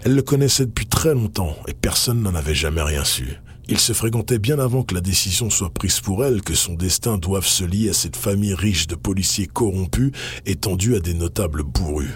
elle 0.04 0.16
le 0.16 0.22
connaissait 0.22 0.66
depuis 0.66 0.86
très 0.86 1.14
longtemps 1.14 1.56
et 1.68 1.74
personne 1.74 2.22
n'en 2.22 2.36
avait 2.36 2.56
jamais 2.56 2.82
rien 2.82 3.06
su. 3.06 3.40
Il 3.70 3.80
se 3.80 3.94
fréquentait 3.94 4.38
bien 4.38 4.60
avant 4.60 4.84
que 4.84 4.96
la 4.96 5.02
décision 5.02 5.50
soit 5.50 5.74
prise 5.74 6.02
pour 6.02 6.26
elle 6.26 6.42
que 6.42 6.54
son 6.56 6.74
destin 6.74 7.18
doive 7.18 7.48
se 7.48 7.64
lier 7.64 7.90
à 7.90 7.94
cette 7.94 8.18
famille 8.18 8.54
riche 8.54 8.86
de 8.86 8.96
policiers 8.96 9.48
corrompus 9.48 10.12
étendue 10.46 10.96
à 10.96 11.00
des 11.00 11.14
notables 11.14 11.64
bourrus. 11.64 12.12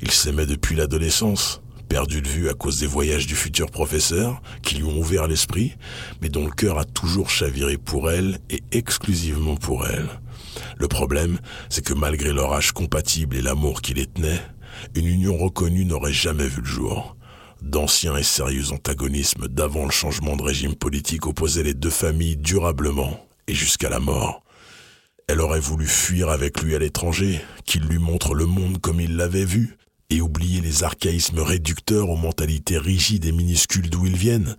Ils 0.00 0.10
s'aimaient 0.10 0.46
depuis 0.46 0.76
l'adolescence, 0.76 1.61
perdu 1.92 2.22
de 2.22 2.28
vue 2.28 2.48
à 2.48 2.54
cause 2.54 2.80
des 2.80 2.86
voyages 2.86 3.26
du 3.26 3.36
futur 3.36 3.70
professeur, 3.70 4.40
qui 4.62 4.76
lui 4.76 4.84
ont 4.84 4.98
ouvert 4.98 5.26
l'esprit, 5.26 5.74
mais 6.22 6.30
dont 6.30 6.46
le 6.46 6.50
cœur 6.50 6.78
a 6.78 6.86
toujours 6.86 7.28
chaviré 7.28 7.76
pour 7.76 8.10
elle 8.10 8.38
et 8.48 8.62
exclusivement 8.72 9.56
pour 9.56 9.86
elle. 9.86 10.08
Le 10.78 10.88
problème, 10.88 11.38
c'est 11.68 11.84
que 11.84 11.92
malgré 11.92 12.32
leur 12.32 12.54
âge 12.54 12.72
compatible 12.72 13.36
et 13.36 13.42
l'amour 13.42 13.82
qui 13.82 13.92
les 13.92 14.06
tenait, 14.06 14.40
une 14.94 15.06
union 15.06 15.36
reconnue 15.36 15.84
n'aurait 15.84 16.14
jamais 16.14 16.46
vu 16.46 16.62
le 16.62 16.66
jour. 16.66 17.14
D'anciens 17.60 18.16
et 18.16 18.22
sérieux 18.22 18.72
antagonismes 18.72 19.46
d'avant 19.48 19.84
le 19.84 19.90
changement 19.90 20.36
de 20.36 20.44
régime 20.44 20.74
politique 20.74 21.26
opposaient 21.26 21.62
les 21.62 21.74
deux 21.74 21.90
familles 21.90 22.38
durablement 22.38 23.22
et 23.48 23.54
jusqu'à 23.54 23.90
la 23.90 24.00
mort. 24.00 24.42
Elle 25.28 25.42
aurait 25.42 25.60
voulu 25.60 25.86
fuir 25.86 26.30
avec 26.30 26.62
lui 26.62 26.74
à 26.74 26.78
l'étranger, 26.78 27.42
qu'il 27.66 27.82
lui 27.82 27.98
montre 27.98 28.34
le 28.34 28.46
monde 28.46 28.80
comme 28.80 28.98
il 28.98 29.16
l'avait 29.16 29.44
vu, 29.44 29.76
et 30.12 30.20
oublier 30.20 30.60
les 30.60 30.84
archaïsmes 30.84 31.40
réducteurs 31.40 32.10
aux 32.10 32.16
mentalités 32.16 32.76
rigides 32.76 33.24
et 33.24 33.32
minuscules 33.32 33.88
d'où 33.88 34.06
ils 34.06 34.16
viennent. 34.16 34.56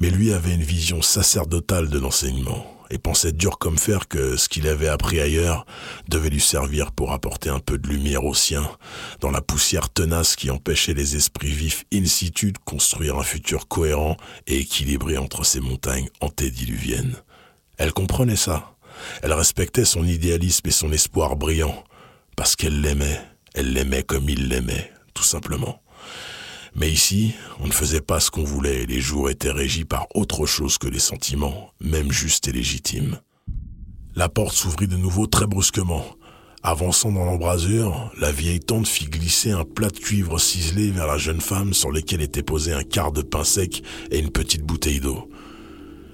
Mais 0.00 0.10
lui 0.10 0.34
avait 0.34 0.52
une 0.52 0.62
vision 0.62 1.00
sacerdotale 1.00 1.88
de 1.88 1.98
l'enseignement 1.98 2.66
et 2.90 2.98
pensait 2.98 3.32
dur 3.32 3.58
comme 3.58 3.78
fer 3.78 4.06
que 4.06 4.36
ce 4.36 4.50
qu'il 4.50 4.68
avait 4.68 4.86
appris 4.86 5.18
ailleurs 5.18 5.64
devait 6.08 6.28
lui 6.28 6.42
servir 6.42 6.92
pour 6.92 7.12
apporter 7.12 7.48
un 7.48 7.58
peu 7.58 7.78
de 7.78 7.88
lumière 7.88 8.24
aux 8.24 8.34
siens, 8.34 8.70
dans 9.20 9.30
la 9.30 9.40
poussière 9.40 9.88
tenace 9.88 10.36
qui 10.36 10.50
empêchait 10.50 10.94
les 10.94 11.16
esprits 11.16 11.52
vifs 11.52 11.84
in 11.92 12.04
situ 12.04 12.52
de 12.52 12.58
construire 12.58 13.16
un 13.18 13.24
futur 13.24 13.68
cohérent 13.68 14.18
et 14.46 14.58
équilibré 14.58 15.16
entre 15.16 15.44
ces 15.44 15.60
montagnes 15.60 16.10
antédiluviennes. 16.20 17.16
Elle 17.78 17.94
comprenait 17.94 18.36
ça. 18.36 18.76
Elle 19.22 19.32
respectait 19.32 19.86
son 19.86 20.04
idéalisme 20.04 20.68
et 20.68 20.72
son 20.72 20.92
espoir 20.92 21.36
brillant, 21.36 21.82
parce 22.36 22.56
qu'elle 22.56 22.82
l'aimait 22.82 23.20
elle 23.56 23.72
l'aimait 23.72 24.02
comme 24.02 24.28
il 24.28 24.48
l'aimait, 24.48 24.92
tout 25.14 25.24
simplement. 25.24 25.82
Mais 26.74 26.90
ici, 26.90 27.32
on 27.58 27.66
ne 27.66 27.72
faisait 27.72 28.02
pas 28.02 28.20
ce 28.20 28.30
qu'on 28.30 28.44
voulait 28.44 28.82
et 28.82 28.86
les 28.86 29.00
jours 29.00 29.30
étaient 29.30 29.50
régis 29.50 29.86
par 29.86 30.06
autre 30.14 30.44
chose 30.44 30.76
que 30.76 30.88
les 30.88 30.98
sentiments, 30.98 31.72
même 31.80 32.12
justes 32.12 32.48
et 32.48 32.52
légitimes. 32.52 33.18
La 34.14 34.28
porte 34.28 34.54
s'ouvrit 34.54 34.86
de 34.86 34.96
nouveau 34.96 35.26
très 35.26 35.46
brusquement. 35.46 36.04
Avançant 36.62 37.12
dans 37.12 37.24
l'embrasure, 37.24 38.12
la 38.18 38.30
vieille 38.30 38.60
tante 38.60 38.86
fit 38.86 39.06
glisser 39.06 39.52
un 39.52 39.64
plat 39.64 39.88
de 39.88 39.98
cuivre 39.98 40.38
ciselé 40.38 40.90
vers 40.90 41.06
la 41.06 41.16
jeune 41.16 41.40
femme 41.40 41.72
sur 41.72 41.90
lequel 41.90 42.20
était 42.20 42.42
posé 42.42 42.74
un 42.74 42.82
quart 42.82 43.12
de 43.12 43.22
pain 43.22 43.44
sec 43.44 43.82
et 44.10 44.18
une 44.18 44.30
petite 44.30 44.62
bouteille 44.62 45.00
d'eau. 45.00 45.30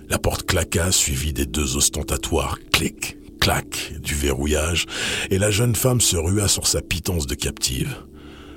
La 0.08 0.18
porte 0.18 0.44
claqua, 0.44 0.92
suivie 0.92 1.32
des 1.32 1.46
deux 1.46 1.76
ostentatoires 1.76 2.58
clic, 2.72 3.16
clac 3.42 3.94
du 4.00 4.14
verrouillage, 4.14 4.86
et 5.30 5.38
la 5.38 5.50
jeune 5.50 5.74
femme 5.74 6.00
se 6.00 6.16
rua 6.16 6.46
sur 6.46 6.68
sa 6.68 6.80
pitance 6.80 7.26
de 7.26 7.34
captive. 7.34 7.96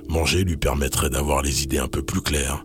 Manger 0.08 0.44
lui 0.44 0.56
permettrait 0.56 1.10
d'avoir 1.10 1.42
les 1.42 1.64
idées 1.64 1.80
un 1.80 1.88
peu 1.88 2.02
plus 2.02 2.20
claires. 2.20 2.62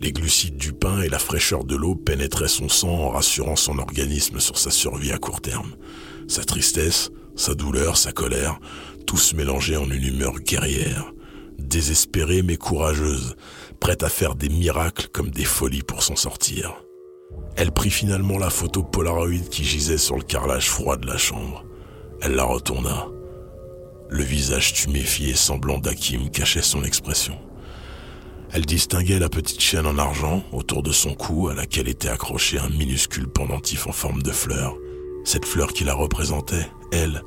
Les 0.00 0.12
glucides 0.12 0.58
du 0.58 0.72
pain 0.72 1.00
et 1.00 1.08
la 1.08 1.18
fraîcheur 1.18 1.64
de 1.64 1.74
l'eau 1.74 1.96
pénétraient 1.96 2.46
son 2.46 2.68
sang 2.68 2.90
en 2.90 3.08
rassurant 3.08 3.56
son 3.56 3.78
organisme 3.78 4.38
sur 4.38 4.58
sa 4.58 4.70
survie 4.70 5.10
à 5.10 5.18
court 5.18 5.40
terme. 5.40 5.74
Sa 6.28 6.44
tristesse, 6.44 7.10
sa 7.34 7.56
douleur, 7.56 7.96
sa 7.96 8.12
colère, 8.12 8.60
tout 9.04 9.18
se 9.18 9.34
mélangeait 9.34 9.74
en 9.74 9.90
une 9.90 10.04
humeur 10.04 10.38
guerrière, 10.38 11.12
désespérée 11.58 12.42
mais 12.42 12.58
courageuse, 12.58 13.34
prête 13.80 14.04
à 14.04 14.08
faire 14.08 14.36
des 14.36 14.50
miracles 14.50 15.08
comme 15.12 15.30
des 15.30 15.44
folies 15.44 15.82
pour 15.82 16.04
s'en 16.04 16.14
sortir. 16.14 16.85
Elle 17.56 17.72
prit 17.72 17.90
finalement 17.90 18.38
la 18.38 18.50
photo 18.50 18.82
Polaroid 18.82 19.48
qui 19.50 19.64
gisait 19.64 19.98
sur 19.98 20.16
le 20.16 20.22
carrelage 20.22 20.68
froid 20.68 20.96
de 20.96 21.06
la 21.06 21.16
chambre. 21.16 21.64
Elle 22.20 22.34
la 22.34 22.44
retourna. 22.44 23.06
Le 24.08 24.22
visage 24.22 24.74
tuméfié 24.74 25.30
et 25.30 25.34
semblant 25.34 25.78
d'Hakim 25.78 26.30
cachait 26.30 26.62
son 26.62 26.84
expression. 26.84 27.38
Elle 28.52 28.66
distinguait 28.66 29.18
la 29.18 29.28
petite 29.28 29.60
chaîne 29.60 29.86
en 29.86 29.98
argent 29.98 30.44
autour 30.52 30.82
de 30.82 30.92
son 30.92 31.14
cou 31.14 31.48
à 31.48 31.54
laquelle 31.54 31.88
était 31.88 32.08
accroché 32.08 32.58
un 32.58 32.68
minuscule 32.68 33.26
pendentif 33.26 33.86
en 33.86 33.92
forme 33.92 34.22
de 34.22 34.30
fleur. 34.30 34.76
Cette 35.24 35.44
fleur 35.44 35.72
qui 35.72 35.84
la 35.84 35.94
représentait, 35.94 36.70
elle, 36.92 37.22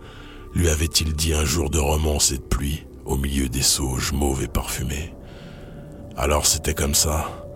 lui 0.54 0.70
avait-il 0.70 1.14
dit 1.14 1.34
un 1.34 1.44
jour 1.44 1.70
de 1.70 1.80
romance 1.80 2.32
et 2.32 2.38
de 2.38 2.44
pluie 2.44 2.86
au 3.06 3.18
milieu 3.18 3.50
des 3.50 3.62
sauges 3.62 4.14
mauves 4.14 4.44
et 4.44 4.48
parfumés. 4.48 5.14
Alors 6.16 6.46
c'était 6.46 6.74
comme 6.74 6.96
ça, 6.96 7.49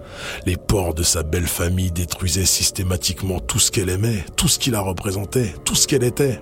les 0.45 0.57
porcs 0.57 0.93
de 0.93 1.03
sa 1.03 1.23
belle 1.23 1.47
famille 1.47 1.91
détruisaient 1.91 2.45
systématiquement 2.45 3.39
tout 3.39 3.59
ce 3.59 3.71
qu'elle 3.71 3.89
aimait, 3.89 4.25
tout 4.35 4.47
ce 4.47 4.59
qui 4.59 4.71
la 4.71 4.81
représentait, 4.81 5.53
tout 5.65 5.75
ce 5.75 5.87
qu'elle 5.87 6.03
était. 6.03 6.41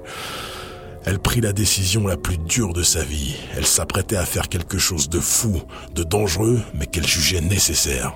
Elle 1.04 1.20
prit 1.20 1.42
la 1.42 1.54
décision 1.54 2.06
la 2.06 2.18
plus 2.18 2.38
dure 2.38 2.74
de 2.74 2.84
sa 2.84 3.04
vie. 3.04 3.36
Elle 3.56 3.66
s'apprêtait 3.66 4.18
à 4.18 4.26
faire 4.26 4.50
quelque 4.50 4.78
chose 4.78 5.10
de 5.10 5.20
fou, 5.20 5.62
de 5.96 6.04
dangereux, 6.04 6.62
mais 6.76 6.86
qu'elle 6.86 7.08
jugeait 7.08 7.42
nécessaire. 7.42 8.14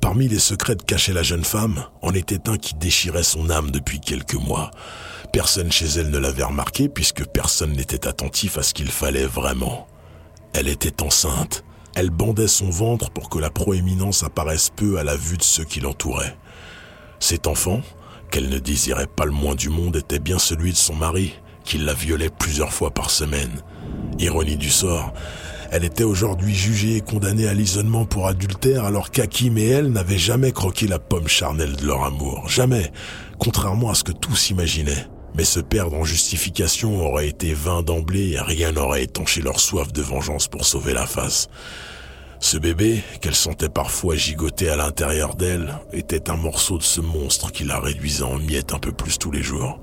Parmi 0.00 0.28
les 0.28 0.38
secrets 0.38 0.76
de 0.76 0.82
cacher 0.82 1.12
la 1.12 1.22
jeune 1.22 1.44
femme, 1.44 1.84
en 2.02 2.12
était 2.12 2.48
un 2.48 2.56
qui 2.56 2.74
déchirait 2.74 3.22
son 3.22 3.50
âme 3.50 3.70
depuis 3.70 4.00
quelques 4.00 4.34
mois. 4.34 4.70
Personne 5.32 5.70
chez 5.70 5.86
elle 5.86 6.10
ne 6.10 6.18
l'avait 6.18 6.42
remarqué 6.42 6.88
puisque 6.88 7.24
personne 7.26 7.72
n'était 7.72 8.08
attentif 8.08 8.58
à 8.58 8.62
ce 8.62 8.74
qu'il 8.74 8.90
fallait 8.90 9.26
vraiment. 9.26 9.86
Elle 10.52 10.68
était 10.68 11.02
enceinte. 11.02 11.64
Elle 11.94 12.10
bandait 12.10 12.48
son 12.48 12.70
ventre 12.70 13.10
pour 13.10 13.28
que 13.28 13.38
la 13.38 13.50
proéminence 13.50 14.22
apparaisse 14.22 14.70
peu 14.74 14.98
à 14.98 15.04
la 15.04 15.16
vue 15.16 15.36
de 15.36 15.42
ceux 15.42 15.64
qui 15.64 15.80
l'entouraient. 15.80 16.36
Cet 17.18 17.46
enfant, 17.46 17.80
qu'elle 18.30 18.48
ne 18.48 18.58
désirait 18.58 19.08
pas 19.08 19.24
le 19.24 19.32
moins 19.32 19.54
du 19.54 19.68
monde, 19.68 19.96
était 19.96 20.20
bien 20.20 20.38
celui 20.38 20.72
de 20.72 20.76
son 20.76 20.94
mari, 20.94 21.34
qui 21.64 21.78
la 21.78 21.94
violait 21.94 22.30
plusieurs 22.30 22.72
fois 22.72 22.90
par 22.90 23.10
semaine. 23.10 23.62
Ironie 24.18 24.56
du 24.56 24.70
sort, 24.70 25.12
elle 25.72 25.84
était 25.84 26.04
aujourd'hui 26.04 26.54
jugée 26.54 26.96
et 26.96 27.00
condamnée 27.00 27.46
à 27.46 27.54
l'isolement 27.54 28.04
pour 28.04 28.26
adultère 28.26 28.84
alors 28.84 29.10
qu'Hakim 29.10 29.56
et 29.58 29.68
elle 29.68 29.92
n'avaient 29.92 30.18
jamais 30.18 30.52
croqué 30.52 30.88
la 30.88 30.98
pomme 30.98 31.28
charnelle 31.28 31.76
de 31.76 31.86
leur 31.86 32.04
amour. 32.04 32.48
Jamais, 32.48 32.90
contrairement 33.38 33.90
à 33.90 33.94
ce 33.94 34.04
que 34.04 34.12
tous 34.12 34.50
imaginaient. 34.50 35.06
Mais 35.34 35.44
se 35.44 35.60
perdre 35.60 35.96
en 35.96 36.04
justification 36.04 37.06
aurait 37.06 37.28
été 37.28 37.54
vain 37.54 37.82
d'emblée 37.82 38.30
et 38.30 38.40
rien 38.40 38.72
n'aurait 38.72 39.04
étanché 39.04 39.42
leur 39.42 39.60
soif 39.60 39.92
de 39.92 40.02
vengeance 40.02 40.48
pour 40.48 40.64
sauver 40.64 40.92
la 40.92 41.06
face. 41.06 41.48
Ce 42.42 42.56
bébé, 42.56 43.02
qu'elle 43.20 43.34
sentait 43.34 43.68
parfois 43.68 44.16
gigoter 44.16 44.70
à 44.70 44.76
l'intérieur 44.76 45.34
d'elle, 45.34 45.78
était 45.92 46.30
un 46.30 46.36
morceau 46.36 46.78
de 46.78 46.82
ce 46.82 47.02
monstre 47.02 47.52
qui 47.52 47.64
la 47.64 47.78
réduisait 47.78 48.22
en 48.22 48.38
miettes 48.38 48.72
un 48.72 48.78
peu 48.78 48.92
plus 48.92 49.18
tous 49.18 49.30
les 49.30 49.42
jours. 49.42 49.78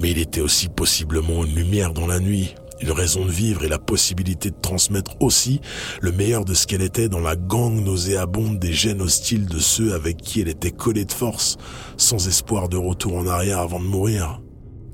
Mais 0.00 0.10
il 0.10 0.18
était 0.18 0.42
aussi 0.42 0.68
possiblement 0.68 1.44
une 1.44 1.54
lumière 1.54 1.94
dans 1.94 2.06
la 2.06 2.20
nuit, 2.20 2.54
une 2.80 2.92
raison 2.92 3.24
de 3.24 3.30
vivre 3.30 3.64
et 3.64 3.68
la 3.68 3.78
possibilité 3.78 4.50
de 4.50 4.60
transmettre 4.60 5.16
aussi 5.20 5.62
le 6.02 6.12
meilleur 6.12 6.44
de 6.44 6.52
ce 6.52 6.66
qu'elle 6.66 6.82
était 6.82 7.08
dans 7.08 7.20
la 7.20 7.36
gang 7.36 7.82
nauséabonde 7.82 8.58
des 8.58 8.74
gènes 8.74 9.00
hostiles 9.00 9.46
de 9.46 9.58
ceux 9.58 9.94
avec 9.94 10.18
qui 10.18 10.42
elle 10.42 10.48
était 10.48 10.70
collée 10.70 11.06
de 11.06 11.12
force, 11.12 11.56
sans 11.96 12.28
espoir 12.28 12.68
de 12.68 12.76
retour 12.76 13.16
en 13.16 13.26
arrière 13.26 13.60
avant 13.60 13.80
de 13.80 13.86
mourir. 13.86 14.40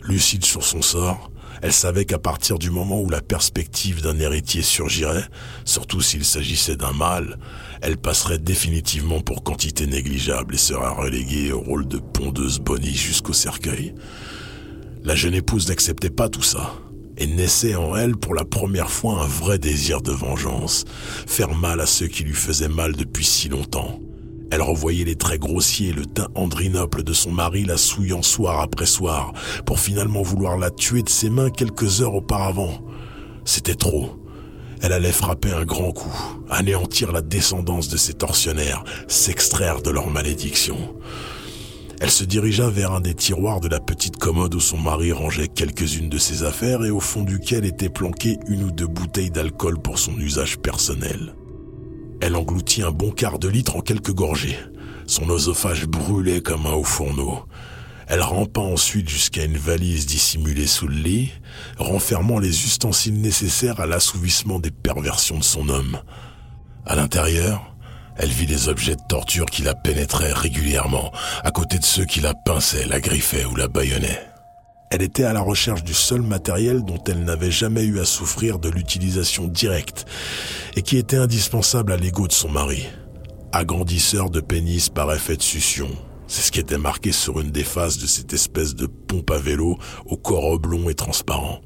Lucide 0.05 0.45
sur 0.45 0.63
son 0.63 0.83
sort, 0.83 1.31
elle 1.63 1.73
savait 1.73 2.05
qu'à 2.05 2.19
partir 2.19 2.59
du 2.59 2.71
moment 2.71 3.01
où 3.01 3.09
la 3.09 3.23
perspective 3.23 4.03
d'un 4.03 4.19
héritier 4.19 4.61
surgirait, 4.61 5.25
surtout 5.65 6.03
s'il 6.03 6.27
s'agissait 6.27 6.77
d'un 6.77 6.93
mâle, 6.93 7.39
elle 7.81 7.97
passerait 7.97 8.39
définitivement 8.39 9.23
pour 9.23 9.43
quantité 9.43 9.87
négligeable 9.87 10.57
et 10.57 10.59
sera 10.59 10.91
reléguée 10.91 11.53
au 11.53 11.61
rôle 11.61 11.89
de 11.89 11.99
pondeuse 11.99 12.59
bonnie 12.59 12.95
jusqu'au 12.95 13.33
cercueil. 13.33 13.95
La 15.05 15.15
jeune 15.15 15.35
épouse 15.35 15.69
n'acceptait 15.69 16.11
pas 16.11 16.29
tout 16.29 16.43
ça 16.43 16.75
et 17.17 17.27
naissait 17.27 17.75
en 17.75 17.97
elle 17.97 18.17
pour 18.17 18.35
la 18.35 18.45
première 18.45 18.91
fois 18.91 19.23
un 19.23 19.27
vrai 19.27 19.59
désir 19.59 20.03
de 20.03 20.13
vengeance, 20.13 20.85
faire 21.27 21.55
mal 21.55 21.81
à 21.81 21.87
ceux 21.87 22.09
qui 22.09 22.25
lui 22.25 22.35
faisaient 22.35 22.69
mal 22.69 22.95
depuis 22.95 23.25
si 23.25 23.49
longtemps. 23.49 24.01
Elle 24.55 24.63
revoyait 24.63 25.05
les 25.05 25.17
traits 25.17 25.41
grossiers, 25.41 25.93
le 25.93 26.07
teint 26.07 26.29
andrinople 26.37 27.03
de 27.03 27.13
son 27.13 27.33
mari 27.33 27.65
la 27.65 27.77
souillant 27.77 28.23
soir 28.23 28.61
après 28.61 28.87
soir, 28.87 29.33
pour 29.67 29.81
finalement 29.81 30.23
vouloir 30.23 30.57
la 30.59 30.71
tuer 30.71 31.03
de 31.03 31.09
ses 31.09 31.29
mains 31.29 31.51
quelques 31.51 32.03
heures 32.03 32.15
auparavant. 32.15 32.79
C'était 33.45 33.75
trop. 33.75 34.11
Elle 34.81 34.93
allait 34.93 35.11
frapper 35.11 35.51
un 35.51 35.65
grand 35.65 35.91
coup, 35.91 36.17
anéantir 36.49 37.11
la 37.11 37.21
descendance 37.21 37.89
de 37.89 37.97
ses 37.97 38.13
tortionnaires, 38.13 38.85
s'extraire 39.09 39.83
de 39.83 39.91
leur 39.91 40.09
malédiction. 40.09 40.95
Elle 42.01 42.13
se 42.13 42.23
dirigea 42.23 42.71
vers 42.71 42.93
un 42.93 43.01
des 43.01 43.15
tiroirs 43.15 43.59
de 43.59 43.67
la 43.67 43.81
petite 43.81 44.19
commode 44.19 44.55
où 44.55 44.61
son 44.61 44.79
mari 44.79 45.11
rangeait 45.11 45.49
quelques-unes 45.49 46.11
de 46.11 46.19
ses 46.19 46.45
affaires 46.45 46.85
et 46.85 46.91
au 46.91 47.01
fond 47.01 47.25
duquel 47.25 47.65
étaient 47.65 47.89
planquées 47.89 48.39
une 48.47 48.63
ou 48.63 48.71
deux 48.71 48.87
bouteilles 48.87 49.33
d'alcool 49.33 49.83
pour 49.83 49.99
son 49.99 50.17
usage 50.17 50.59
personnel. 50.59 51.35
Elle 52.25 52.37
engloutit 52.37 52.81
un 52.81 52.91
bon 52.91 53.11
quart 53.11 53.39
de 53.39 53.49
litre 53.49 53.77
en 53.77 53.83
quelques 53.83 54.15
gorgées. 54.15 54.59
Son 55.07 55.29
oesophage 55.29 55.85
brûlait 55.85 56.41
comme 56.41 56.65
un 56.65 56.73
haut 56.73 56.83
fourneau. 56.83 57.45
Elle 58.07 58.23
rampa 58.23 58.63
ensuite 58.63 59.11
jusqu'à 59.11 59.45
une 59.45 59.59
valise 59.59 60.07
dissimulée 60.07 60.67
sous 60.67 60.89
le 60.89 60.95
lit, 60.95 61.33
renfermant 61.77 62.39
les 62.39 62.65
ustensiles 62.65 63.21
nécessaires 63.21 63.79
à 63.79 63.85
l'assouvissement 63.85 64.59
des 64.59 64.71
perversions 64.71 65.37
de 65.37 65.45
son 65.45 65.69
homme. 65.69 65.99
À 66.87 66.97
l'intérieur, 66.97 67.77
elle 68.17 68.31
vit 68.31 68.47
les 68.47 68.71
objets 68.71 68.97
de 68.97 69.03
torture 69.07 69.45
qui 69.45 69.61
la 69.61 69.75
pénétraient 69.75 70.33
régulièrement, 70.33 71.13
à 71.43 71.51
côté 71.51 71.79
de 71.79 71.85
ceux 71.85 72.07
qui 72.07 72.21
la 72.21 72.33
pinçaient, 72.33 72.87
la 72.87 73.01
griffaient 73.01 73.45
ou 73.45 73.55
la 73.55 73.69
baïonnaient. 73.69 74.34
Elle 74.95 75.03
était 75.03 75.25
à 75.25 75.33
la 75.33 75.41
recherche 75.41 75.83
du 75.83 75.93
seul 75.93 76.23
matériel 76.23 76.85
dont 76.85 77.03
elle 77.09 77.25
n'avait 77.25 77.51
jamais 77.51 77.83
eu 77.83 77.99
à 77.99 78.05
souffrir 78.05 78.61
de 78.61 78.69
l'utilisation 78.69 79.49
directe 79.49 80.07
et 80.77 80.83
qui 80.83 80.99
était 80.99 81.17
indispensable 81.17 81.91
à 81.91 81.97
l'ego 81.97 82.29
de 82.29 82.33
son 82.33 82.49
mari. 82.49 82.87
Agrandisseur 83.51 84.31
de 84.31 84.41
pénis 84.41 84.91
par 84.91 85.13
effet 85.13 85.37
de 85.37 85.43
succion. 85.43 85.89
C'est 86.29 86.43
ce 86.43 86.53
qui 86.53 86.61
était 86.61 86.79
marqué 86.79 87.11
sur 87.11 87.41
une 87.41 87.51
des 87.51 87.65
faces 87.65 87.99
de 87.99 88.07
cette 88.07 88.33
espèce 88.33 88.77
de 88.77 88.87
pompe 88.87 89.33
à 89.33 89.39
vélo 89.39 89.79
au 90.07 90.17
corps 90.17 90.45
oblong 90.45 90.89
et 90.89 90.95
transparent. 90.95 91.61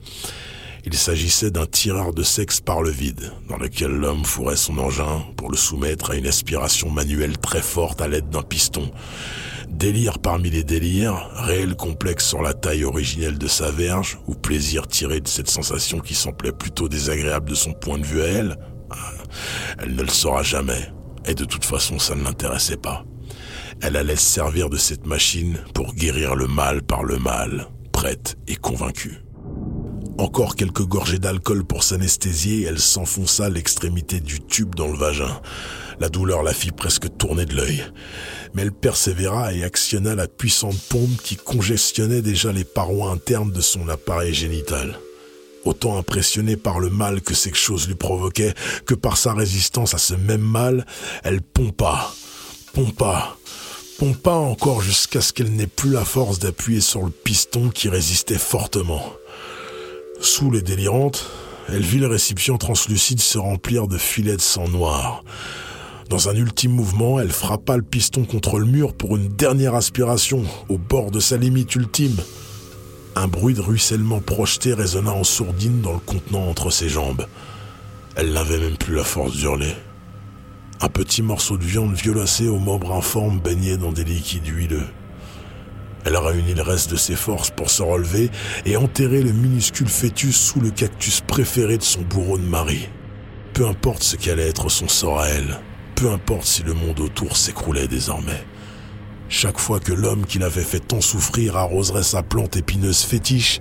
Il 0.86 0.94
s'agissait 0.94 1.50
d'un 1.50 1.66
tireur 1.66 2.14
de 2.14 2.22
sexe 2.22 2.62
par 2.62 2.80
le 2.80 2.90
vide, 2.90 3.30
dans 3.50 3.58
lequel 3.58 3.90
l'homme 3.90 4.24
fourrait 4.24 4.56
son 4.56 4.78
engin 4.78 5.22
pour 5.36 5.50
le 5.50 5.56
soumettre 5.58 6.12
à 6.12 6.16
une 6.16 6.26
aspiration 6.26 6.88
manuelle 6.88 7.36
très 7.36 7.60
forte 7.60 8.00
à 8.00 8.08
l'aide 8.08 8.30
d'un 8.30 8.40
piston. 8.40 8.90
Délire 9.70 10.18
parmi 10.18 10.50
les 10.50 10.64
délires, 10.64 11.30
réel 11.34 11.76
complexe 11.76 12.26
sur 12.26 12.42
la 12.42 12.54
taille 12.54 12.84
originelle 12.84 13.38
de 13.38 13.46
sa 13.46 13.70
verge, 13.70 14.18
ou 14.26 14.34
plaisir 14.34 14.86
tiré 14.86 15.20
de 15.20 15.28
cette 15.28 15.50
sensation 15.50 16.00
qui 16.00 16.14
semblait 16.14 16.52
plutôt 16.52 16.88
désagréable 16.88 17.50
de 17.50 17.54
son 17.54 17.72
point 17.72 17.98
de 17.98 18.04
vue 18.04 18.22
à 18.22 18.26
elle, 18.26 18.56
ah, 18.90 19.12
elle 19.78 19.94
ne 19.94 20.02
le 20.02 20.08
saura 20.08 20.42
jamais, 20.42 20.90
et 21.26 21.34
de 21.34 21.44
toute 21.44 21.64
façon 21.64 21.98
ça 21.98 22.14
ne 22.14 22.24
l'intéressait 22.24 22.76
pas. 22.76 23.04
Elle 23.80 23.96
allait 23.96 24.16
se 24.16 24.32
servir 24.32 24.70
de 24.70 24.76
cette 24.76 25.06
machine 25.06 25.58
pour 25.74 25.94
guérir 25.94 26.34
le 26.34 26.48
mal 26.48 26.82
par 26.82 27.04
le 27.04 27.18
mal, 27.18 27.68
prête 27.92 28.36
et 28.48 28.56
convaincue. 28.56 29.22
Encore 30.18 30.56
quelques 30.56 30.84
gorgées 30.84 31.20
d'alcool 31.20 31.64
pour 31.64 31.84
s'anesthésier, 31.84 32.64
elle 32.64 32.80
s'enfonça 32.80 33.48
l'extrémité 33.48 34.18
du 34.18 34.40
tube 34.40 34.74
dans 34.74 34.88
le 34.88 34.98
vagin. 34.98 35.40
La 36.00 36.08
douleur 36.08 36.42
la 36.42 36.54
fit 36.54 36.70
presque 36.70 37.16
tourner 37.16 37.44
de 37.44 37.56
l'œil. 37.56 37.84
Mais 38.54 38.62
elle 38.62 38.72
persévéra 38.72 39.52
et 39.52 39.64
actionna 39.64 40.14
la 40.14 40.28
puissante 40.28 40.78
pompe 40.88 41.20
qui 41.22 41.36
congestionnait 41.36 42.22
déjà 42.22 42.52
les 42.52 42.64
parois 42.64 43.10
internes 43.10 43.50
de 43.50 43.60
son 43.60 43.88
appareil 43.88 44.32
génital. 44.32 44.98
Autant 45.64 45.98
impressionnée 45.98 46.56
par 46.56 46.78
le 46.78 46.88
mal 46.88 47.20
que 47.20 47.34
ces 47.34 47.52
choses 47.52 47.88
lui 47.88 47.96
provoquaient 47.96 48.54
que 48.86 48.94
par 48.94 49.16
sa 49.16 49.34
résistance 49.34 49.92
à 49.92 49.98
ce 49.98 50.14
même 50.14 50.40
mal, 50.40 50.86
elle 51.24 51.42
pompa, 51.42 52.12
pompa, 52.72 53.36
pompa 53.98 54.30
encore 54.30 54.80
jusqu'à 54.80 55.20
ce 55.20 55.32
qu'elle 55.32 55.52
n'ait 55.52 55.66
plus 55.66 55.90
la 55.90 56.04
force 56.04 56.38
d'appuyer 56.38 56.80
sur 56.80 57.02
le 57.02 57.10
piston 57.10 57.70
qui 57.70 57.88
résistait 57.88 58.38
fortement. 58.38 59.02
Sous 60.20 60.50
les 60.50 60.62
délirantes, 60.62 61.28
elle 61.68 61.82
vit 61.82 61.98
le 61.98 62.06
récipient 62.06 62.56
translucide 62.56 63.20
se 63.20 63.36
remplir 63.36 63.88
de 63.88 63.98
filets 63.98 64.36
de 64.36 64.40
sang 64.40 64.68
noir. 64.68 65.22
Dans 66.08 66.30
un 66.30 66.34
ultime 66.34 66.72
mouvement, 66.72 67.20
elle 67.20 67.30
frappa 67.30 67.76
le 67.76 67.82
piston 67.82 68.24
contre 68.24 68.58
le 68.58 68.64
mur 68.64 68.94
pour 68.94 69.16
une 69.16 69.28
dernière 69.28 69.74
aspiration, 69.74 70.42
au 70.70 70.78
bord 70.78 71.10
de 71.10 71.20
sa 71.20 71.36
limite 71.36 71.74
ultime. 71.74 72.16
Un 73.14 73.28
bruit 73.28 73.52
de 73.52 73.60
ruissellement 73.60 74.20
projeté 74.20 74.72
résonna 74.72 75.12
en 75.12 75.24
sourdine 75.24 75.82
dans 75.82 75.92
le 75.92 75.98
contenant 75.98 76.48
entre 76.48 76.70
ses 76.70 76.88
jambes. 76.88 77.26
Elle 78.16 78.32
n'avait 78.32 78.58
même 78.58 78.78
plus 78.78 78.94
la 78.94 79.04
force 79.04 79.36
d'hurler. 79.36 79.74
Un 80.80 80.88
petit 80.88 81.20
morceau 81.20 81.58
de 81.58 81.64
viande 81.64 81.92
violacée 81.92 82.48
aux 82.48 82.58
membres 82.58 82.92
informes 82.92 83.40
baignait 83.40 83.76
dans 83.76 83.92
des 83.92 84.04
liquides 84.04 84.46
huileux. 84.46 84.86
Elle 86.06 86.16
réunit 86.16 86.54
le 86.54 86.62
reste 86.62 86.90
de 86.90 86.96
ses 86.96 87.16
forces 87.16 87.50
pour 87.50 87.68
se 87.68 87.82
relever 87.82 88.30
et 88.64 88.78
enterrer 88.78 89.22
le 89.22 89.32
minuscule 89.32 89.88
fœtus 89.88 90.36
sous 90.36 90.60
le 90.60 90.70
cactus 90.70 91.20
préféré 91.20 91.76
de 91.76 91.82
son 91.82 92.00
bourreau 92.00 92.38
de 92.38 92.44
mari. 92.44 92.88
Peu 93.52 93.66
importe 93.66 94.02
ce 94.02 94.16
qu'allait 94.16 94.48
être 94.48 94.70
son 94.70 94.88
sort 94.88 95.20
à 95.20 95.28
elle, 95.28 95.58
peu 95.98 96.10
importe 96.12 96.44
si 96.44 96.62
le 96.62 96.74
monde 96.74 97.00
autour 97.00 97.36
s'écroulait 97.36 97.88
désormais. 97.88 98.44
Chaque 99.28 99.58
fois 99.58 99.80
que 99.80 99.92
l'homme 99.92 100.26
qui 100.26 100.38
l'avait 100.38 100.62
fait 100.62 100.78
tant 100.78 101.00
souffrir 101.00 101.56
arroserait 101.56 102.04
sa 102.04 102.22
plante 102.22 102.56
épineuse 102.56 103.02
fétiche, 103.02 103.58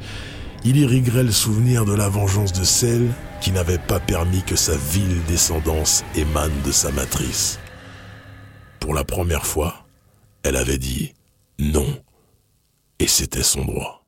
il 0.64 0.78
irriguerait 0.78 1.24
le 1.24 1.32
souvenir 1.32 1.84
de 1.84 1.96
la 1.96 2.10
vengeance 2.10 2.54
de 2.54 2.64
celle 2.64 3.10
qui 3.42 3.52
n'avait 3.52 3.80
pas 3.80 4.00
permis 4.00 4.44
que 4.44 4.56
sa 4.56 4.76
vile 4.76 5.24
descendance 5.28 6.04
émane 6.16 6.62
de 6.64 6.72
sa 6.72 6.92
matrice. 6.92 7.60
Pour 8.80 8.94
la 8.94 9.04
première 9.04 9.48
fois, 9.48 9.88
elle 10.44 10.58
avait 10.58 10.78
dit 10.78 11.14
non 11.58 11.88
et 13.00 13.08
c'était 13.08 13.42
son 13.42 13.66
droit. 13.66 14.07